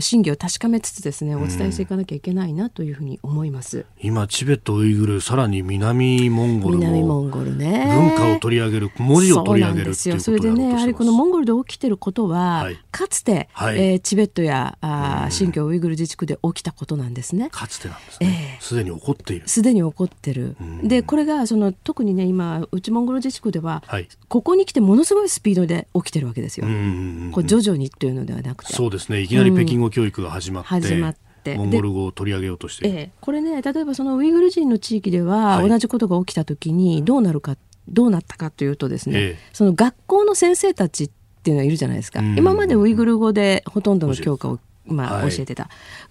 [0.00, 3.84] 真偽を確かめつつですねお伝えしていかなきゃいけないなというふうに思います。
[4.00, 7.84] 今チベットウイグルさらに南モンゴル南モもンゴルね。
[7.86, 10.20] 文化を取り上げる文字を取り上げるってそうなんですよ。
[10.20, 12.78] それでねやはりこのモンゴルで起きてることは、はい。
[12.90, 13.78] かつて、はい。
[13.78, 17.48] えーチベットやあー新疆ウイグル自治区で起きたことなんですね。
[17.50, 18.54] かつてなんですね。
[18.54, 18.62] ええ。
[18.62, 19.48] すで、に起こっている。
[19.48, 20.88] すでに起こってる、うん。
[20.88, 24.08] でこれがその特にね今内モンゴル自治区では、はい。
[24.28, 26.66] ここに来てものすごいスピードで起きてるわけですよ。
[26.66, 28.72] うんうんうんこう徐々にというのではなくて。
[28.72, 29.20] そうですね。
[29.20, 31.56] いきなり北京語教育が始まって,、始まって。
[31.56, 35.68] モンゴル語を取り上げようとしてええ、これね例えばそのウイグル人の地域でははい。
[35.68, 39.38] 同じことが起きた時にどうなるかどうなったかというとですね、ええ。
[39.52, 41.10] その学校の先生たちっ
[41.42, 42.38] ていうのはいるじゃないですか、うん。
[42.38, 45.30] 今までウイグル語でほとんどの教科をまあ、はい。
[45.34, 45.68] 教えてた。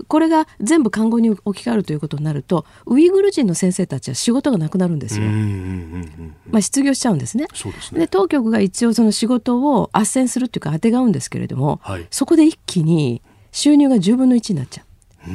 [0.07, 7.45] これが全部漢語に置き換わるということになるとウイグル人の先生たちは仕事がなくなるんですよ、うんうんうんうんまあ、失業しちゃうんですね。
[7.47, 7.99] ですね。
[7.99, 12.07] で当局が一応その仕事を斡旋するっていうかあてがうんですけれども、はい。
[12.09, 14.83] そこで一気に収入が10分の1になっちゃ
[15.27, 15.29] う。
[15.29, 15.33] う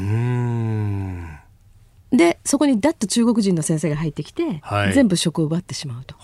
[2.10, 4.92] でそこにだっと中国人の先生が入ってきて、はい。
[4.94, 6.16] 全部職を奪ってしまうと。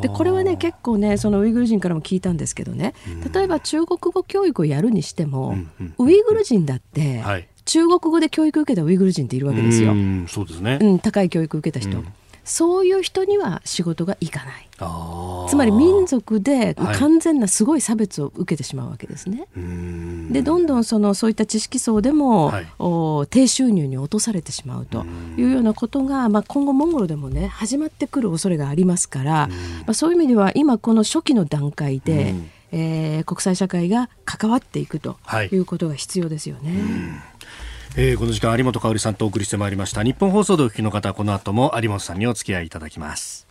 [0.00, 2.94] でこれはね結構ねそのウイグル人からも聞いたんですけどね。
[3.32, 7.48] 例えば中国語教育をやるにしても、うんうんウイグル人だって、はい。
[7.64, 9.92] 中国語で教育受けたウイグル人っているわけですよ。
[9.92, 10.78] ううんんそうですね。
[11.02, 12.06] 高い教育受けた人、うん
[12.44, 14.68] そういう人には仕事がいかない。
[15.48, 16.96] つまり民族ではい。
[16.96, 19.46] 完全なすごい差別を受けてしまうわけですね。
[19.56, 20.32] うん。
[20.32, 22.66] でどんどんそのそういった知識層でも、はい。
[22.78, 25.04] お低収入に落とされてしまうと
[25.38, 29.48] いうようなことが、まあ、今後モンゴルでもね始まってくる恐れがありますから、ま
[29.88, 32.50] あ、そういう意味では今この初期の段階で、うん。
[32.72, 35.48] えー国際社会が関わっていくとはい。
[35.48, 36.72] いうことが必要ですよね。
[37.96, 40.02] えーこの時間有本香里さんとお送りしてまいりました。
[40.02, 43.46] 日本放送でお聞きの方この後も有本さんにお付き合いいただきます。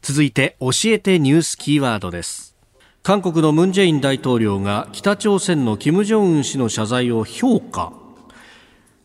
[0.00, 2.56] 続いて教えてニュースキーワードです。
[3.02, 7.92] 韓国のムン・ジェイン大統領が北朝鮮の金正恩氏の謝罪を評価。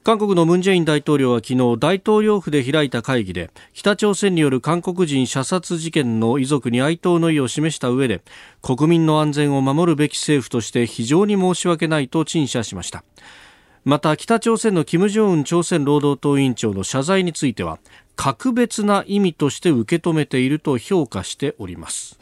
[0.05, 8.21] 韓国のムン・ジェイン大統領は昨日大統領府で開いた会議で北朝鮮による韓国人射殺事件の遺族に哀悼の意を示した上で
[8.61, 13.03] 国民の安全を守るべき政府として非常に申し訳ないと陳謝しました。
[13.85, 17.77] また北朝鮮の金正恩朝鮮労働党委員長の謝罪については
[18.15, 22.17] 格別な意味として受け止めていると評価しております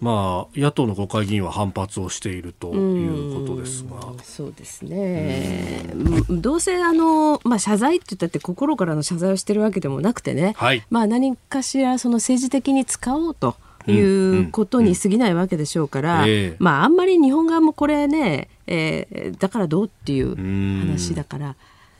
[0.00, 5.86] まあ野党の国会議員は反発をしているということですがうんそうですね。
[6.28, 10.54] うんどうせあのまあ謝罪って言ったって心からの謝罪をしてるわけでもなくてね。
[10.56, 13.56] はいまあ何かしらその政治的に使おうと
[13.92, 16.56] いうことに過ぎないわけでしょうから、ええ。
[16.58, 20.80] まああんまり日本側もこれね、えーだからどうっていううん。
[20.86, 21.56] 話だから、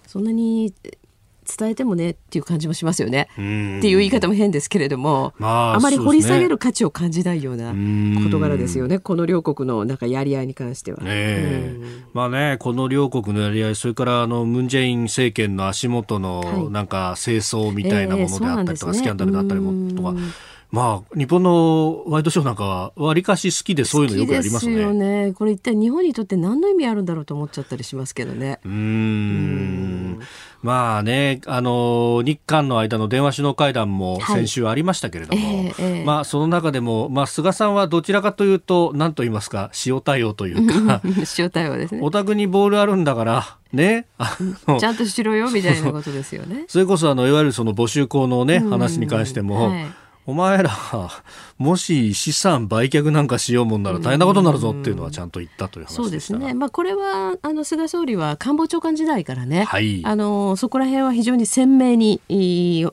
[0.07, 0.73] そんなに
[1.47, 3.29] 伝えてもねっていう感じもしますよね。
[3.37, 3.79] うん。
[3.79, 7.75] っていう言い方も変ですけれども、まあまり掘り下げる価値を感じないような
[8.23, 8.99] 事柄ですよね。
[8.99, 10.99] この両国のなんかやり合いに関しては。
[11.05, 11.77] え。
[12.15, 16.23] まあね、この両国のやり合い、それからあのムン・ジェイン政権の足元はい。
[16.23, 18.95] のなんか清掃みたいなものであったりとか、ええそうなんですね。
[18.95, 20.33] スキャンダルであったりもとかうん、
[20.75, 25.27] まあ、日本のワイドショーなんかは、わりかし好きでそういうのよくやります好きですよね。
[25.27, 25.33] ね。
[25.33, 28.59] これ一体日本にとって何の意味あるんだろうと思っちゃったりしますけどね。
[28.65, 30.19] うーん
[30.65, 41.03] まあね、あの日韓の間の電話首脳会談もはい先週ありましたけれども、ええええまあその中でも、まあ菅さんはどちらかというと、何と言いますか、塩対応というか、
[41.39, 42.11] 塩対応ですねお。
[42.11, 44.07] 宅にボールあるんだから、ね、
[44.81, 46.65] ちゃんとしろよみたいなことですよね。
[46.69, 49.87] それこそあのいわゆるその募集校のねうん話に関しても、はい
[50.27, 50.71] お前ら
[51.59, 56.35] もし資産売却なんかしようもんなら大変なことになるぞっていうのはちゃんと言ったというそう話でした。
[56.35, 56.55] がですね。
[56.55, 60.01] まあこれはあの菅総理は官房長官時代からね、はい。
[60.05, 62.21] あのそこら辺は非常に鮮明に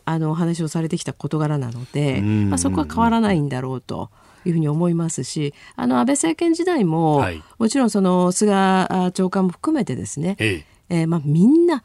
[0.03, 2.49] あのお話をされてきた事柄なので、うん。
[2.49, 4.09] まあそこは変わらないんだろうと。
[4.43, 7.43] いうふうに思いますしあの安倍政権時代も、はい。
[7.59, 10.65] もちろんその菅あ長官も含めてですね、え。
[10.89, 11.83] えーまあ、みんな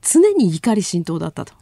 [0.00, 1.52] 常に怒り浸透だったと。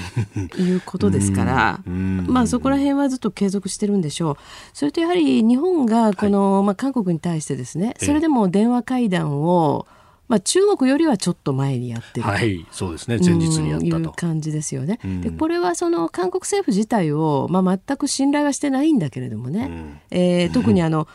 [0.58, 2.26] いうことですから、うん。
[2.28, 4.36] まあ、そこら辺はずっと継続してるんでしょう。
[4.72, 8.06] それとやはり日本がこの、まあ、韓国に対してですねええ。
[8.06, 9.86] それでも電話会談を、
[10.28, 12.28] まあ、中国よりはちょっと前にやってると。
[12.30, 13.18] はいそうですね。
[13.18, 14.10] 前日にやっうんいたと。
[14.10, 14.98] う感じですよね。
[15.04, 15.20] うん。
[15.20, 20.00] でこれはその韓国政府自体を、まあ、全く信頼はしてないんだけれどもね、うん。
[20.10, 21.06] えー特にあの、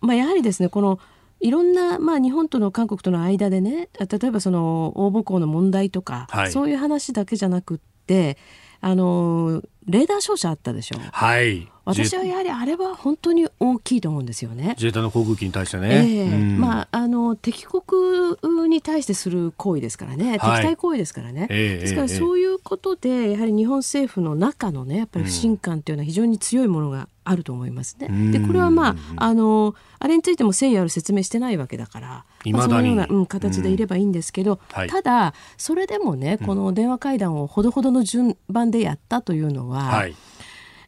[0.00, 0.98] まあ、やはりですねこの
[1.42, 6.52] いろんな、まあ、日本との韓国との間でね例えばその応募校の問題とか、はい。
[6.52, 8.38] そういう話だけじゃなくって
[8.80, 10.98] あのレーダー照射あったでしょ。
[10.98, 11.00] う。
[11.12, 11.68] はい。
[11.84, 14.74] 私はやはりあれは本当に大きいと思うんですよね。
[14.76, 15.88] 自衛隊の航空機に対してね。
[15.88, 16.24] ええ。
[16.26, 16.60] うん。
[16.60, 18.36] まあ、あの敵国
[18.68, 22.08] に対してする行為ですからね、敵対行為ですからね、ええですからええ。
[22.08, 28.08] そういうことで、やはり日本政府の中のね、やっぱり不信感というのは非常に強いものがあると思いますね。
[28.10, 40.14] うんで、これはまあ、あの、あれについても誠意ある説明してないわけだから、まあ、そのような、うん、形でいればいいんですけど、はいただ、それでもね、この電話会談をほどほどの順番でやったというのは、はい。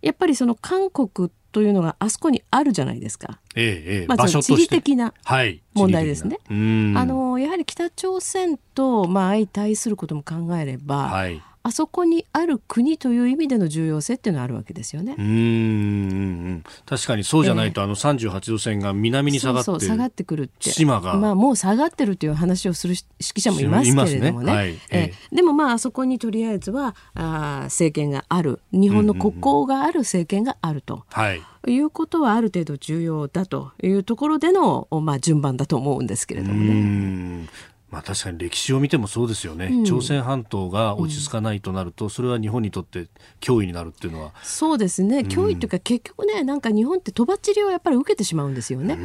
[0.03, 3.39] やっぱりその韓国というのがあそこにあるじゃないですか。
[3.55, 3.67] ええ
[4.01, 4.57] ええまあ、場その地。
[4.57, 5.63] 理的なはい。
[5.73, 11.41] 問題ですね地理的なうんあのやはり北朝鮮と、まあ、相対することも考えれば、はい。
[11.67, 15.15] あそこにある国という意味での重要性っていうのはあるわけですよね。
[15.17, 15.21] う。
[15.23, 20.43] ーん確かにそうじゃないと、あの38度線が南に下がってそうそう下がってくる。
[20.43, 21.15] って島が。
[21.17, 24.47] まあ、もう下がってるっていう話をする指揮者もいますけれどもね。
[24.47, 24.53] ね。
[24.53, 25.35] はいええ。
[25.35, 28.61] でもまああそこにとりあえずはあー政権がある。
[28.73, 31.05] 日本の国交がある政権があると。
[31.09, 31.43] はい。
[31.67, 37.49] いうことはある程度重要だというところでの、まあ、順番だと思うんですけれどもね。
[37.95, 39.85] んまあ、確かに歴史を見てもそうですよね、うん。
[39.85, 43.07] 朝鮮半島が落ち着かないとなると、それは日本にとって
[43.41, 45.21] 脅威になるっていうのは、そうですね。
[45.21, 48.99] 脅威というか、結局ねなんか日本ってとばっちりをやっぱり受けてしまうんですよね。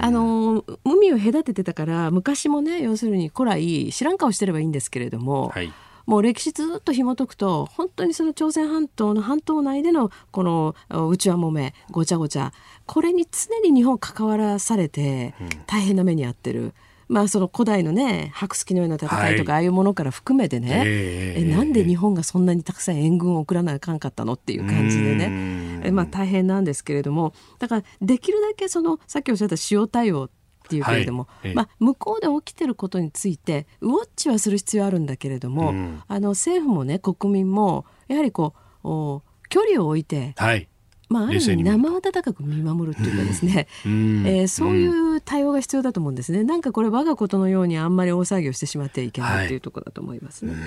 [0.00, 5.72] あの海を隔ててたから昔もね要するに古来知らん顔してればいいんですけれども、はい、
[6.06, 12.52] もう歴史ずっと紐解くと本当にその朝鮮半島の半島内でのこの内輪もめごちゃごちゃ
[12.86, 15.34] これに常に日本関わらされて
[15.66, 16.72] 大変な目に遭ってる。
[17.08, 40.68] まあ、その古代のね白月のような戦いとか、ああいうものから含めてね、えー、なんで日本がそんなにたくさん援軍を送らなあかんかったのっていう感じでね、えまあ、大変なんですけれどもだからできるだけそのさっきおっしゃった塩対応っていうけれども、はい、まあ、向こうで起きてることについてウォッチはする必要あるんだけれども、うん、あの政府もね国民もやはりこう距離を置いて、はい
[41.08, 46.42] まあ、ある意味生温かく見守るっていうかですね、うん、えー、そういう対応が必要だと思うんですね。
[46.42, 50.52] なんかこれ我がことのようにあんまり大騒ぎをしてしまってはいけないっていうところだと思いますね。
[50.52, 50.60] はい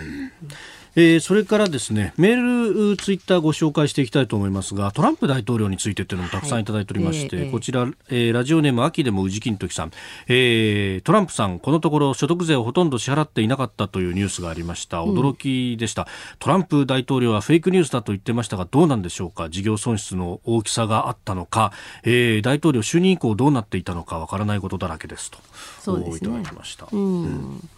[0.95, 6.65] えー、それからですねメール、ツイッターご紹介していきたいと思いますがトランプ大統領についてというのもたくさんい。
[6.69, 9.91] ただいておりまして、はいえー、こちら、えー、ラジオネーム秋でも宇治金時さん、
[10.27, 15.03] えー、トランプさんこのところ所得税をほとんど支払っていなかったというニュースがありました。
[15.03, 19.49] 驚きでした、うん、トランプ大統領はフェイクニュースだと言ってましたがどうなんでしょうか？
[19.49, 21.71] 事業損失の大きさがあったのか、
[22.03, 25.37] えー、大統領就任以降どうなっていたのかわからないことだらけですと。
[25.79, 26.87] そうです、ね、いただきました。
[26.91, 27.69] うん、うん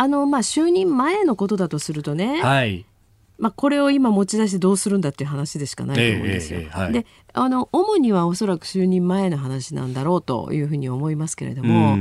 [0.00, 2.86] あのまあ就任前のことだとするとね、はい、
[3.36, 6.60] まあ、これを今持ち出してどうするんだっていう話でしかないと思うんですよ。
[6.60, 11.98] えーえーはい、であの主にはおそらく就任前の話なんだろうというふうに思いますけれども、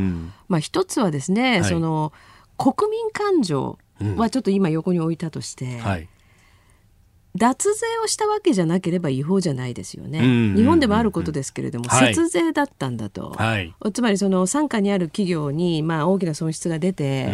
[0.47, 2.13] まあ、一つはですね、はい、その
[2.57, 3.77] 国民感情
[4.15, 6.07] はちょっと今横に置いたとして、うんはい
[7.39, 10.19] 脱税をしたわけじゃなければ違法じゃないですよね、
[10.55, 17.31] 日本でもあることですけれども、節税だったんだと、はい、つまりその傘下にある企業にまあ大きな損失が出て、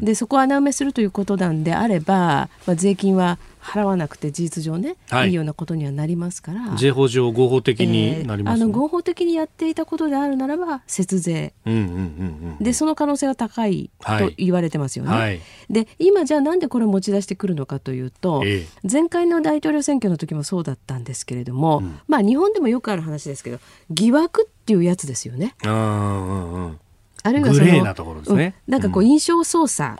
[0.00, 6.76] でそこを穴埋めするということなんであれば、まあ、税金は払わなくて事実上ね、はい、いいようなことにはなりますから。
[6.76, 8.62] 税法上合法的になります、ね。
[8.62, 23.58] えー、あの合法的にやっていたことであるならば節税、うんうんうんうん、でその可能性は高いと言われてますよね、はい、で今じゃあなんでこれ持ち出してくるのかというと、えー、前回の大統領選挙の時もそうだったんですけれども、うん、まあ日本でもよくある話ですけど
[23.90, 25.54] 疑惑っていうやつですよね。
[25.64, 26.80] うんうんうん
[27.22, 29.98] あるいはそのね、うん、なんかこう印象操作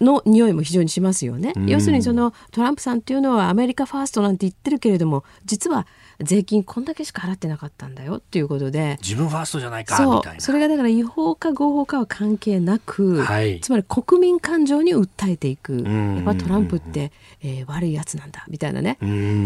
[0.00, 5.86] の匂いも非常にしますよね、はい、要するにそのトランプさんっていうのはアメリカファーストなんて言ってるけれども実は
[6.20, 8.98] 税金こんだけしか払ってなかったんだよっていうことで。
[9.02, 10.22] 自分ファーストじゃないかそう。
[10.38, 15.84] それがだから違法か合法かは関係なく、はい、つまり国民感情に訴えていく。
[15.84, 17.12] やっぱトランプって、
[17.42, 18.98] えー、悪いやつなんだみたいなね。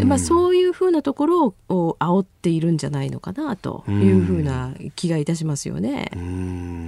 [0.04, 6.10] まあ、そういうふうなところを煽っているんじゃないのかなというふうな気がいたしますよね。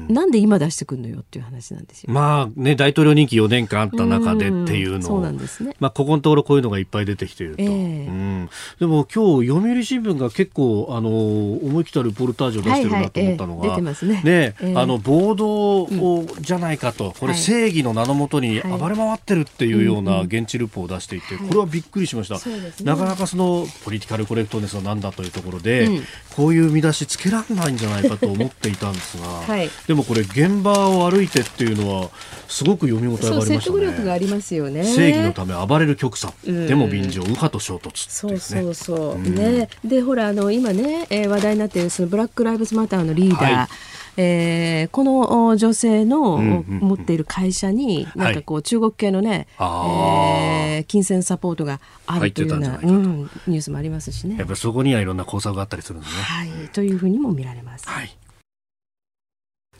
[0.09, 2.13] なんで今出してくるのよっていう話なんですよ。
[2.13, 5.77] まあね大統領任期4年間あった中でっていうのそうなんですね。
[5.81, 7.63] まあここのところこういうのがいっぱい出てきていると。
[7.63, 8.49] えー、
[8.81, 22.37] でも今日読売新聞が結構あの思い切ったルポルタージュを出してるなと思ったのが、はいはいえー、ね、ねえー、あの暴動を、じゃないかと、これ正義の名のもとに暴れ回ってるっていうような現地ルポを出していて、これはびっくりしました。
[22.49, 26.03] ね、なかなかそのポリティカルコレクトネスはなんだというところで、うん、
[26.35, 32.11] こういう見出しつけられないんじゃないかと思っていたんですが、 はい、でもこれ現場を歩いてっていうのは
[32.49, 33.59] すごく読み応えがありましたね。
[33.59, 34.85] 説得力がありますよね。
[34.85, 39.29] 正義のため暴れる極左、うん、でも便乗右派と衝突、ね、そうそうそう。
[39.29, 39.69] ね。
[39.85, 43.69] でほらあの今ね、えー、話題になっているそのブラック・ライブズ・マターのリーダー、はい
[44.17, 54.37] えー、この女性の持っている会社に、なんかこう中国系のね、はい、えー、金銭サポートがあるというような、うん、ニュースもありますしね。
[54.37, 56.23] やっぱそこにはいろんな工作があったりするんですね。
[56.23, 57.89] はい、というふうにも見られます。
[57.89, 58.17] はい。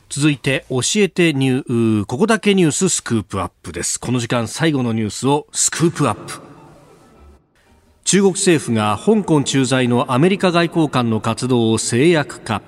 [0.09, 3.99] 続いて教えてニューここだけニューススクープアップです。
[3.99, 6.39] この時間最後のニュースをスクープアップ。
[8.03, 12.61] 中国政府が香港駐在のアメリカ外交官の活動を制約化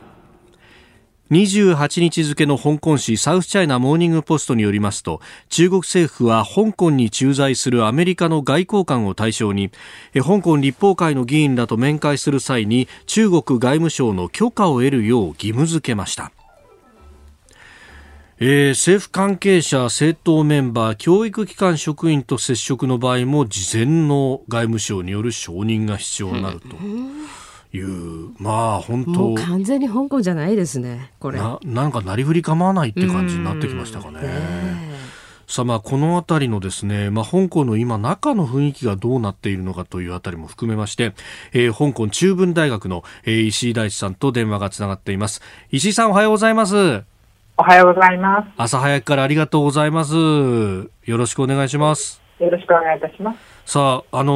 [1.31, 9.71] 28日付の香港紙サウスチャイナモーニングポストによりますと中国政府は香港に駐在するアメリカの外交官を対象に
[10.13, 16.31] 香港立法会の議員らと面会する際に中国外務省の許可を得るよう義務付けました
[18.37, 26.75] えー、政府関係者、政党メンバー、教育機関職員と接触の場合も事前の外務省による承認が必要になると。
[27.75, 31.37] いう、まあ本当完全に香港じゃないですね、これ。
[31.37, 34.95] ななんかなりふり構わないって感じになってきましたかね。
[35.47, 41.13] さあまあこの辺りのですね、まあ、香港の今中の雰囲気がどうなっているのかというあたりも含めまして、
[41.53, 47.03] えー、香港中文大学の、えー、石井大地さんと電話がつながっています石井さんおはようございます
[47.57, 48.49] おはようございます。
[48.57, 50.13] 朝早くからありがとうございます。
[50.13, 52.21] よろしくお願いします。
[52.37, 53.54] よろしくお願いいたします。
[53.65, 54.33] さあ、あの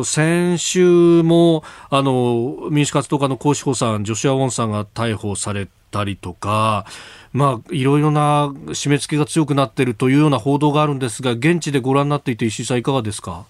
[0.00, 6.84] ー、先週も、あのー、民主活動家の高志保さん、ジョシュア・ウォンさんが逮捕されたりとか、
[7.32, 13.44] まあ、いろいろな締め付けが強くなっているというような報道があるんですが、現地でご覧になっていて、石井さん、いかがですか？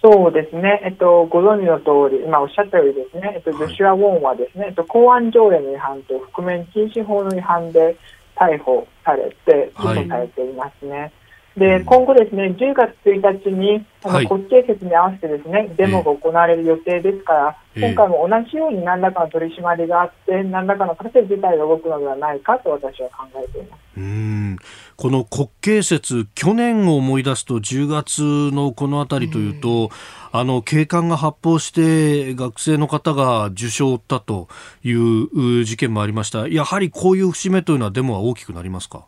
[0.00, 7.96] そうですね、えっと、ご存知の通り、今おっしゃったようにですね、えっと、ジョシュア・ウォンはですね、えっと、公安条例の違反と覆面禁止法の違反で
[8.34, 10.98] 逮捕されて、起訴されていますね。
[10.98, 11.12] はい
[11.56, 23.80] で、今後ですね、10月1日に、あの、国慶節に合わせてですね、デモが行われる予定ですから、今回も同じように何らかの取り締まりがあって、何らかの形で事態が動くのではないかと私は考えています。
[23.96, 24.56] うん
[24.96, 28.22] この国慶節、去年を思い出すと10月
[28.54, 29.90] のこの辺りというと、
[30.32, 34.48] あの警官が発砲して学生の方が受傷を負ったと
[34.82, 36.48] いう事件もありました。
[36.48, 39.04] やはりこういう節目というのはデモは大きくなりますか？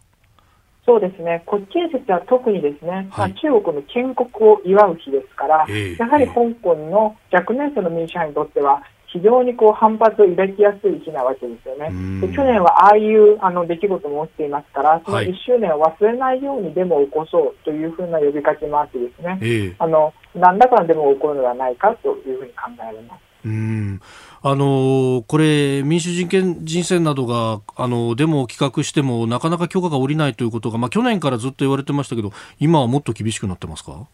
[0.87, 8.83] そうですね、国慶節は特にですね、はい、まあ、中国の建国を祝う日ですから、えー、やはり香港の若年層の民主派にとっては、
[9.15, 11.89] 非常にこう反発を抱きやすい日なわけですよね。
[12.21, 19.45] で去年はああいうあの出来事も起きていますから、その1周年を忘れないようにデモを起こそうというふうな呼びかけもあってですね、え。
[19.45, 23.21] ー、あの何らかのデモが起こるのではないかというふうに考えられます。
[23.45, 24.01] うん
[24.47, 32.31] あのこれ、民主人権人選などがあのデモを企画してもなかなか許可が下りないということが、まあ、去年からずっと言われてましたけど
[32.61, 34.07] 今はもっと厳しくなってますか？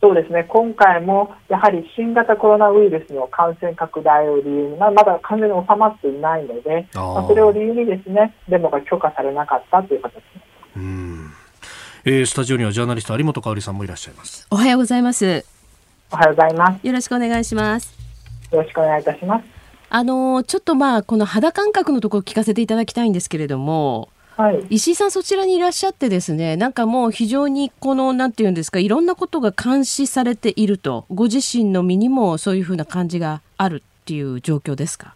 [0.00, 10.24] そうですね、今回もやはり新型コロナウイルスの感染拡大を理由に、まだ完全に収まっていないので、まあ、それを理由にですねデモが許可されなかったという形です。
[10.76, 11.32] うん。
[12.04, 14.46] えー、スタジオにはジャーナリスト有本香里さんもいらっしゃいます。
[14.52, 15.44] おはようございます。
[16.12, 16.86] おはようございます。
[16.86, 17.97] よろしくお願いします
[18.50, 19.44] よろしくお願いいたします。
[19.90, 35.14] あのちょっとまあこの肌感覚のところ聞かせていただきたいんですけれども、はい、石井さんそちらにいらっしゃってですねなんかもう非常にこのなんていうんですかいろんなことが監視されているとご自身の身にもそういうふうな感じがあるっていう状況ですか？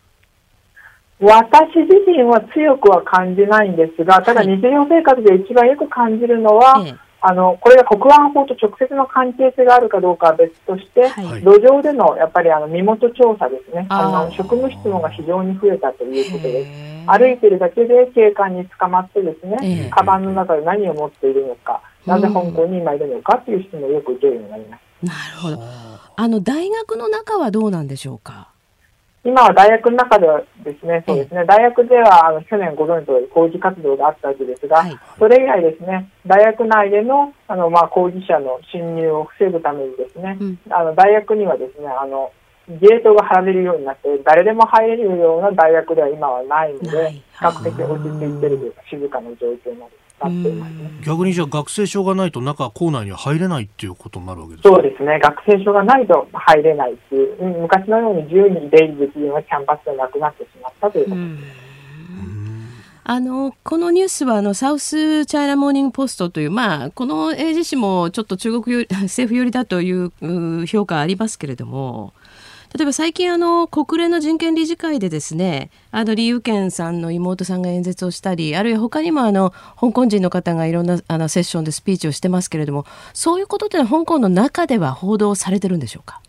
[1.21, 16.71] 私自身は強くは感じないんですがただ日常生活で一番よく感じるのは、ええあのこれが国安法と直接の関係性があるかどうかは別として、はい、路上でのやっぱりあの身元調査ですね、あの職務質問が非常に増えたということです。
[17.07, 25.07] 歩いてるだけで警官に捕まってですね、カバンの中で何を持っているのか、なぜ香港に今いるのかという質問をよく受けるようになります。
[25.07, 25.63] なるほど。
[26.17, 28.52] あの大学の中はどうなんでしょうか？
[29.25, 42.33] 今は大学の中ではですね、そうですね、大学ではあの去年ご存知の通り抗議活動があったわけですが、はい、それ以外ですね、大学内でのあの、まあ、抗議者の侵入を防ぐためにですね、うん、あの大学にはですね、あの
[42.69, 49.79] ゲートが張られるようになって、誰でも入れるような大学では今はないので、比較的落ち着いているというか、静かな状況に
[50.29, 50.73] なる。
[51.05, 61.63] 逆にじゃあ学生証がないと中校内には入れないっていうことになるわけですそうですね学生証がないと入れないっていう昔のように自由に出入りできるようなキャンパスでなくなってしまったということです。
[63.05, 70.13] あのこのニュースはあのサウスチャイナモーニングポストという、まあ、この英字誌もちょっと中国 政府寄りだという
[70.67, 72.13] 評価ありますけれども
[72.75, 86.23] 例えば最近あの国連の人権理事会でですねあの李友賢さんの妹さんが演説をしたりあるいは他にもあの香港人の方がいろんなあのセッションでスピーチをしてますけれどもそういうことって香港の中では報道されてるんでしょうか？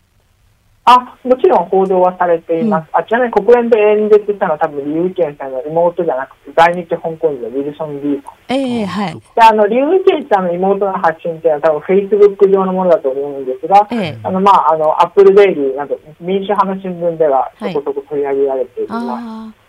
[0.86, 2.88] あ、もちろん報道はされています。
[2.92, 8.52] うん、あちなみに国連で演説したのは多分、リュウケンさんの妹じゃなくて、在日香港人のウィルソン・リーさん。
[8.52, 9.14] ええー、はい。
[9.14, 19.06] で、あの、リュウケンさんの妹の発信っていうのは多分、フェイスブック上のものだと思うんですが、えー、あの、まあ、あの、アップルデイリーなど、民主派の新聞では、そこそこ取り上げられています。
[19.06, 19.64] はい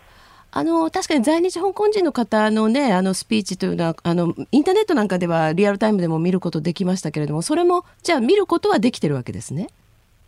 [0.57, 9.67] あの確かに在日香港人の方のねあのスピーチというのはあのインターネットなんかではリアルタイムでも見ることできましたけれどもそれもじゃあ見ることはできてるわけですね。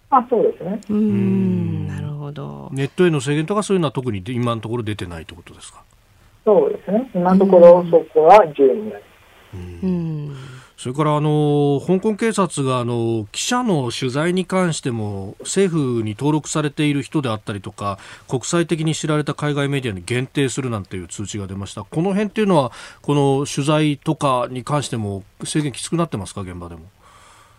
[0.10, 0.80] あそうですね。
[0.90, 2.70] うんなるほど。
[2.72, 5.84] ネットへの制限とかそういうのは特に今のところ出てないということですか？
[6.46, 7.10] そうですね。
[7.14, 9.04] 今のところそこは自由になり
[9.84, 10.36] うん。
[10.78, 17.98] それからあの香港警察があの記者の取材に関しても政府に登録されている人であったりとか
[18.28, 26.42] 国際的に知られた海外メディアに限定するなんていう通知が出ましたこの辺っていうのはこの取材とかに関しても制限きつくなってますか？
[26.42, 26.82] 現場でも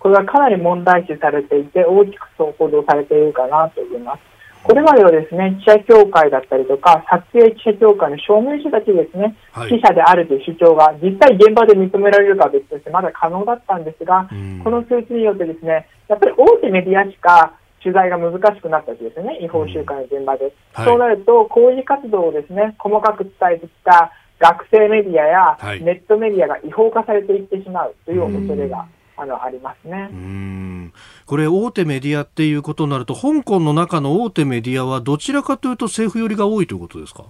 [0.00, 4.20] これはかなり問題視されていて、大きくそう報道されているかなと思います。
[4.62, 14.28] これまではですね、記者協会だったりとか、撮影記者協会の証明書だけですね、はい、記者であるという主張が実際現場で認められるかは別としてまだ可能だったんですが、
[14.62, 20.52] この通知によってですね、やっぱり大手メディアしか取材が難しくなったわけですね、違法集会の現場で。
[20.74, 28.84] はい、そうなると、抗議活動をですね、細かく伝えてきた学生メディアやネットメディアが違法化されていってしまうという恐れが
[29.18, 30.08] あのありますね。
[30.12, 30.92] うん。
[31.26, 37.24] これ大手メディアっていうことになると香港の中の大手メディアはどちらかというと政府寄りが多いということですか？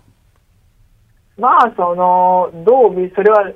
[1.38, 3.52] まあそのどう見それは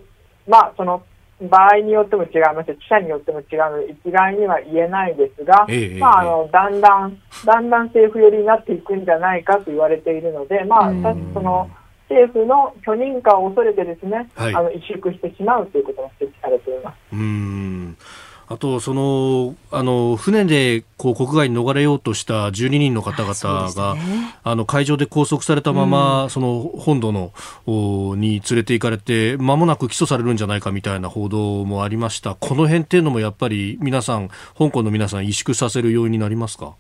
[0.49, 1.03] まあその
[1.41, 11.03] 場合によっても違いますし、記者によっても違うので、一概には言えないですが、ええまあ、あの、だんだん、だんだん政府寄りになっていくんじゃないかと言われているので、まあ、うん。
[11.35, 11.69] その、
[12.13, 14.55] 政府の許認可を恐れてですね、はい。
[14.55, 16.97] あの、萎縮してしまうということが指摘されています。
[17.13, 17.97] うん。
[18.49, 24.01] あと、その、あの、船で、こう、国外に逃れようとした12人の方々が、ね。
[24.45, 27.33] あの、海上で拘束されたまま、その、本土の、
[27.67, 32.35] おに連れて行かれて、間もなく起訴されるんじゃないかみたいな報道もありました。
[32.35, 36.75] この辺っていうのもやっぱり、皆さん、香港の皆さん、萎縮させる要因になりますか？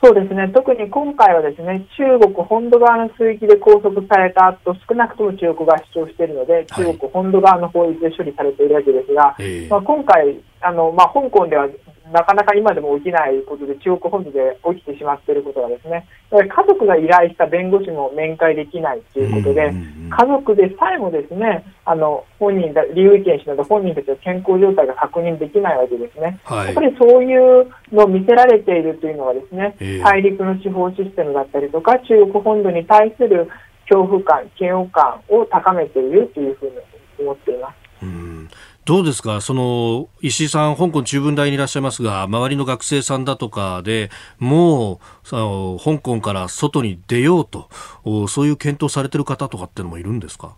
[0.00, 9.68] そうですね、特に今回はですね、中国本土側の水域で拘束されたと少なくとも中国が主張しているので、中国本土側の法律で処理されているわけですが、ええ。
[9.68, 11.66] まあ、今回、あのまあ、香港では
[12.12, 19.72] なかなか今でも起きないことで、中国本土で起きてしまっていることがですね、家族が依頼した弁護士も面会できないということで、
[20.10, 26.38] 家族でさえもですね、あの本人だ、李宇健氏など本人たちの健康状態が確認できないわけですね。
[26.44, 26.80] はいやっぱ。
[26.80, 33.48] りそういうのを見せられているというのはですね、ええ大陸の司法システムだったりとか、中国本土に対する
[33.88, 36.76] 恐怖感、嫌悪感を高めているというふうに
[37.20, 37.74] 思っています。
[38.02, 38.48] うん
[38.88, 44.08] どうですか、その石井さん、香港中文大にいらっしゃいますが、周りの学生さんだとかで
[44.38, 47.68] もうその香港から外に出ようと、
[48.02, 50.56] おそういう検討されてる方とかっていうのもいるんですか？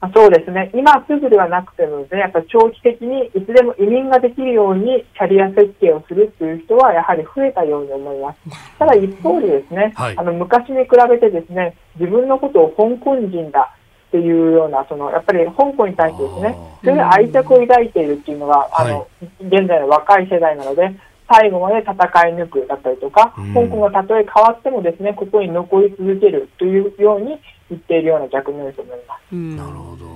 [0.00, 8.38] あそうですね、今すぐではなくてもですね、やっぱり長期的にいつでも移民ができるようにキャリア設計をするという人はやはり増えたように思います。
[8.78, 13.76] ただ一方でですね、はいあの昔に比べてですね、自分のことを香港人だ
[14.12, 19.08] っていうような、そのやっぱり香港に対してですねあ、それで愛着を抱いているっていうのが、あの、
[19.40, 20.94] 現在の若い世代なので、
[21.30, 21.94] 最後まで戦
[22.28, 27.40] い抜くだったりとか、うん香港がたとえ変わってもですね、ここに残り続けるというように
[27.70, 29.20] 言っているような逆面と思います。
[29.32, 30.06] うんなるほど。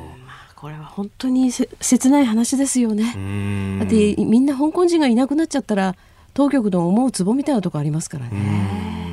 [0.54, 3.18] これは本当にせ切ない話ですよねう。
[3.18, 5.94] んだってみんな香港人がいなくなっちゃったら
[6.34, 9.05] 当局の思うツボみたいなとこありますからうね。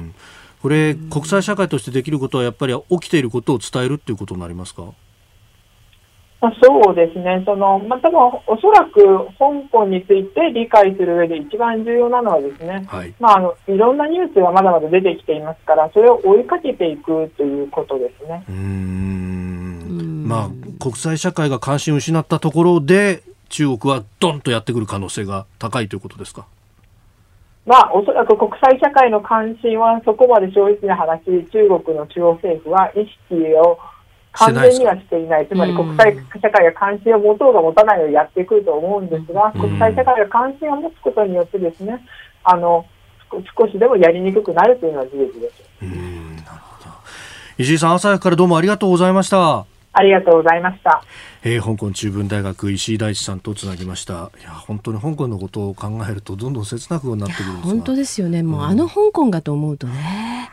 [0.63, 4.83] んこれ、国際社会としてできることはやっぱり起きていることを伝えるっていうことになりますか？
[6.41, 13.13] まあ、そうですね、そのまあ、多分おそらく香港について理解する上で一番重要なのはですね、はい。
[13.19, 18.43] まあ、あのいろんなニュースがまだまだ出てきていますから、それを追いかけていくということですね。
[18.49, 18.55] うん
[20.25, 20.49] んまあ、
[20.81, 26.45] 国際社会が関心を失ったところで中国はドンとやってくる可能性が高いということですか？
[27.65, 33.79] まあ、おそらく国際社会の関心はそこまで正直な話、中国の中央政府は意識を
[34.33, 39.61] 完全にはしていない、つまり国際社会が関心を持とうが持たないようにやってくると思うんですが、うん。
[39.61, 42.05] 国際社会が関心を持つことによってですね、
[42.43, 42.85] あの
[43.31, 45.63] 少少しでもやりにくくなるというのは事実です。
[45.81, 46.35] うーん。
[46.37, 46.89] なるほど。
[47.57, 49.72] 石井さん朝早くからどうもありがとうございました。
[49.93, 51.03] ありがとうございました。
[51.43, 58.43] えー香港中文大学石井大地さんとつなぎましたいや本当に香港のことを考えるとどんどん切なくなってくるんですが本当ですよね。
[58.43, 60.49] もううんあの香港がと思うとね。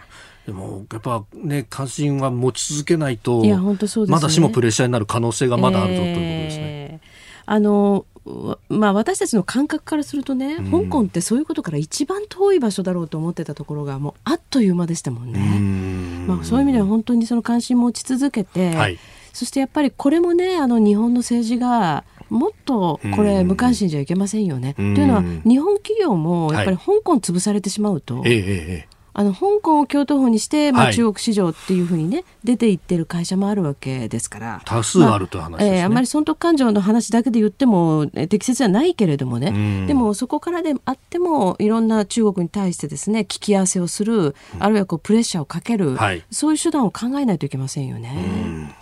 [0.46, 4.16] でもやっぱね関心は持ち続けないといや本当そうですね。
[4.16, 6.62] まだしもプレッシャーになる可能性がまだあるぞということですね。
[6.62, 15.40] えーあのわまあ、私たちの感覚からするとね、うん香港ってそういうことから一番遠い場所だろうと思ってたところがもうあっという間でしたもんね。
[15.58, 18.98] んまあ、そういう意味では本当にその関心持ち続けて、はい
[19.32, 24.74] そしてやっぱりこれもねあの日本の政治がもっとこれうん無関心じゃいけませんよね。
[24.78, 24.94] うん。
[24.94, 34.62] というのは日本企業もやっぱり香港潰されてしまうと、ええええあの香港を京都府にして、まあ、はい中国市場っていうふうにね出ていってる会社もあるわけですから。
[34.64, 35.78] 多数あるという話ですね。
[35.78, 39.86] えーあんまり損得感情の話だけで言っても、えー適切じゃないけれどもね、うん。
[39.88, 46.22] でもそこからであってもいろんな中国に対してですね聞き合わせをする、あるいはこうプレッシャーをかける、はい。
[46.30, 48.76] そういう手段を考えないといけませんよね。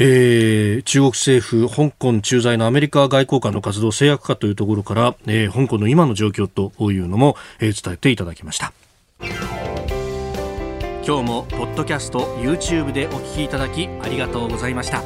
[0.00, 8.72] えー中国政府、香港駐在のアメリカ外交官の活動制約かというところから、えー香港の今の状況というのも、えー伝えていただきました。
[9.20, 15.02] 今日もポッドキャスト YouTube でお聞きいただきありがとうございました。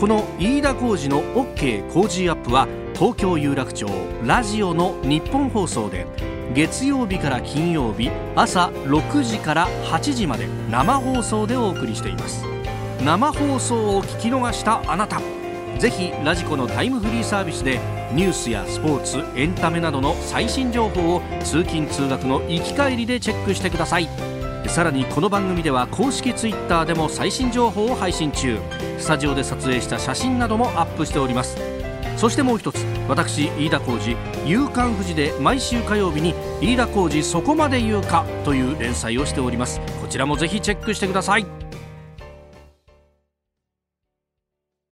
[0.00, 3.86] この飯田浩司の OK 工事アップは東京有楽町
[4.24, 6.06] ラジオの日本放送で
[6.54, 12.57] 月曜日から金曜日朝6時から8時まで生放送でお送りしています。
[13.04, 15.20] 生放送を聞き逃したあなた。
[15.78, 17.78] ぜひラジコのタイムフリーサービスで
[18.12, 24.08] ニュースやスポーツエンタメなどの最新情報を通勤通学の行き帰りでチェックしてください。
[24.66, 28.58] さらにこの番組では公式ツイッターでも最新情報を配信中。
[28.98, 31.56] スタジオで撮影した写真などもアップしております。
[32.16, 39.80] そしてもう一つ私飯田浩司「夕刊富士」で毎週火曜日に「飯田浩司そこまで言うか」という連載をしております。
[40.02, 41.46] こちらもぜひチェックしてください。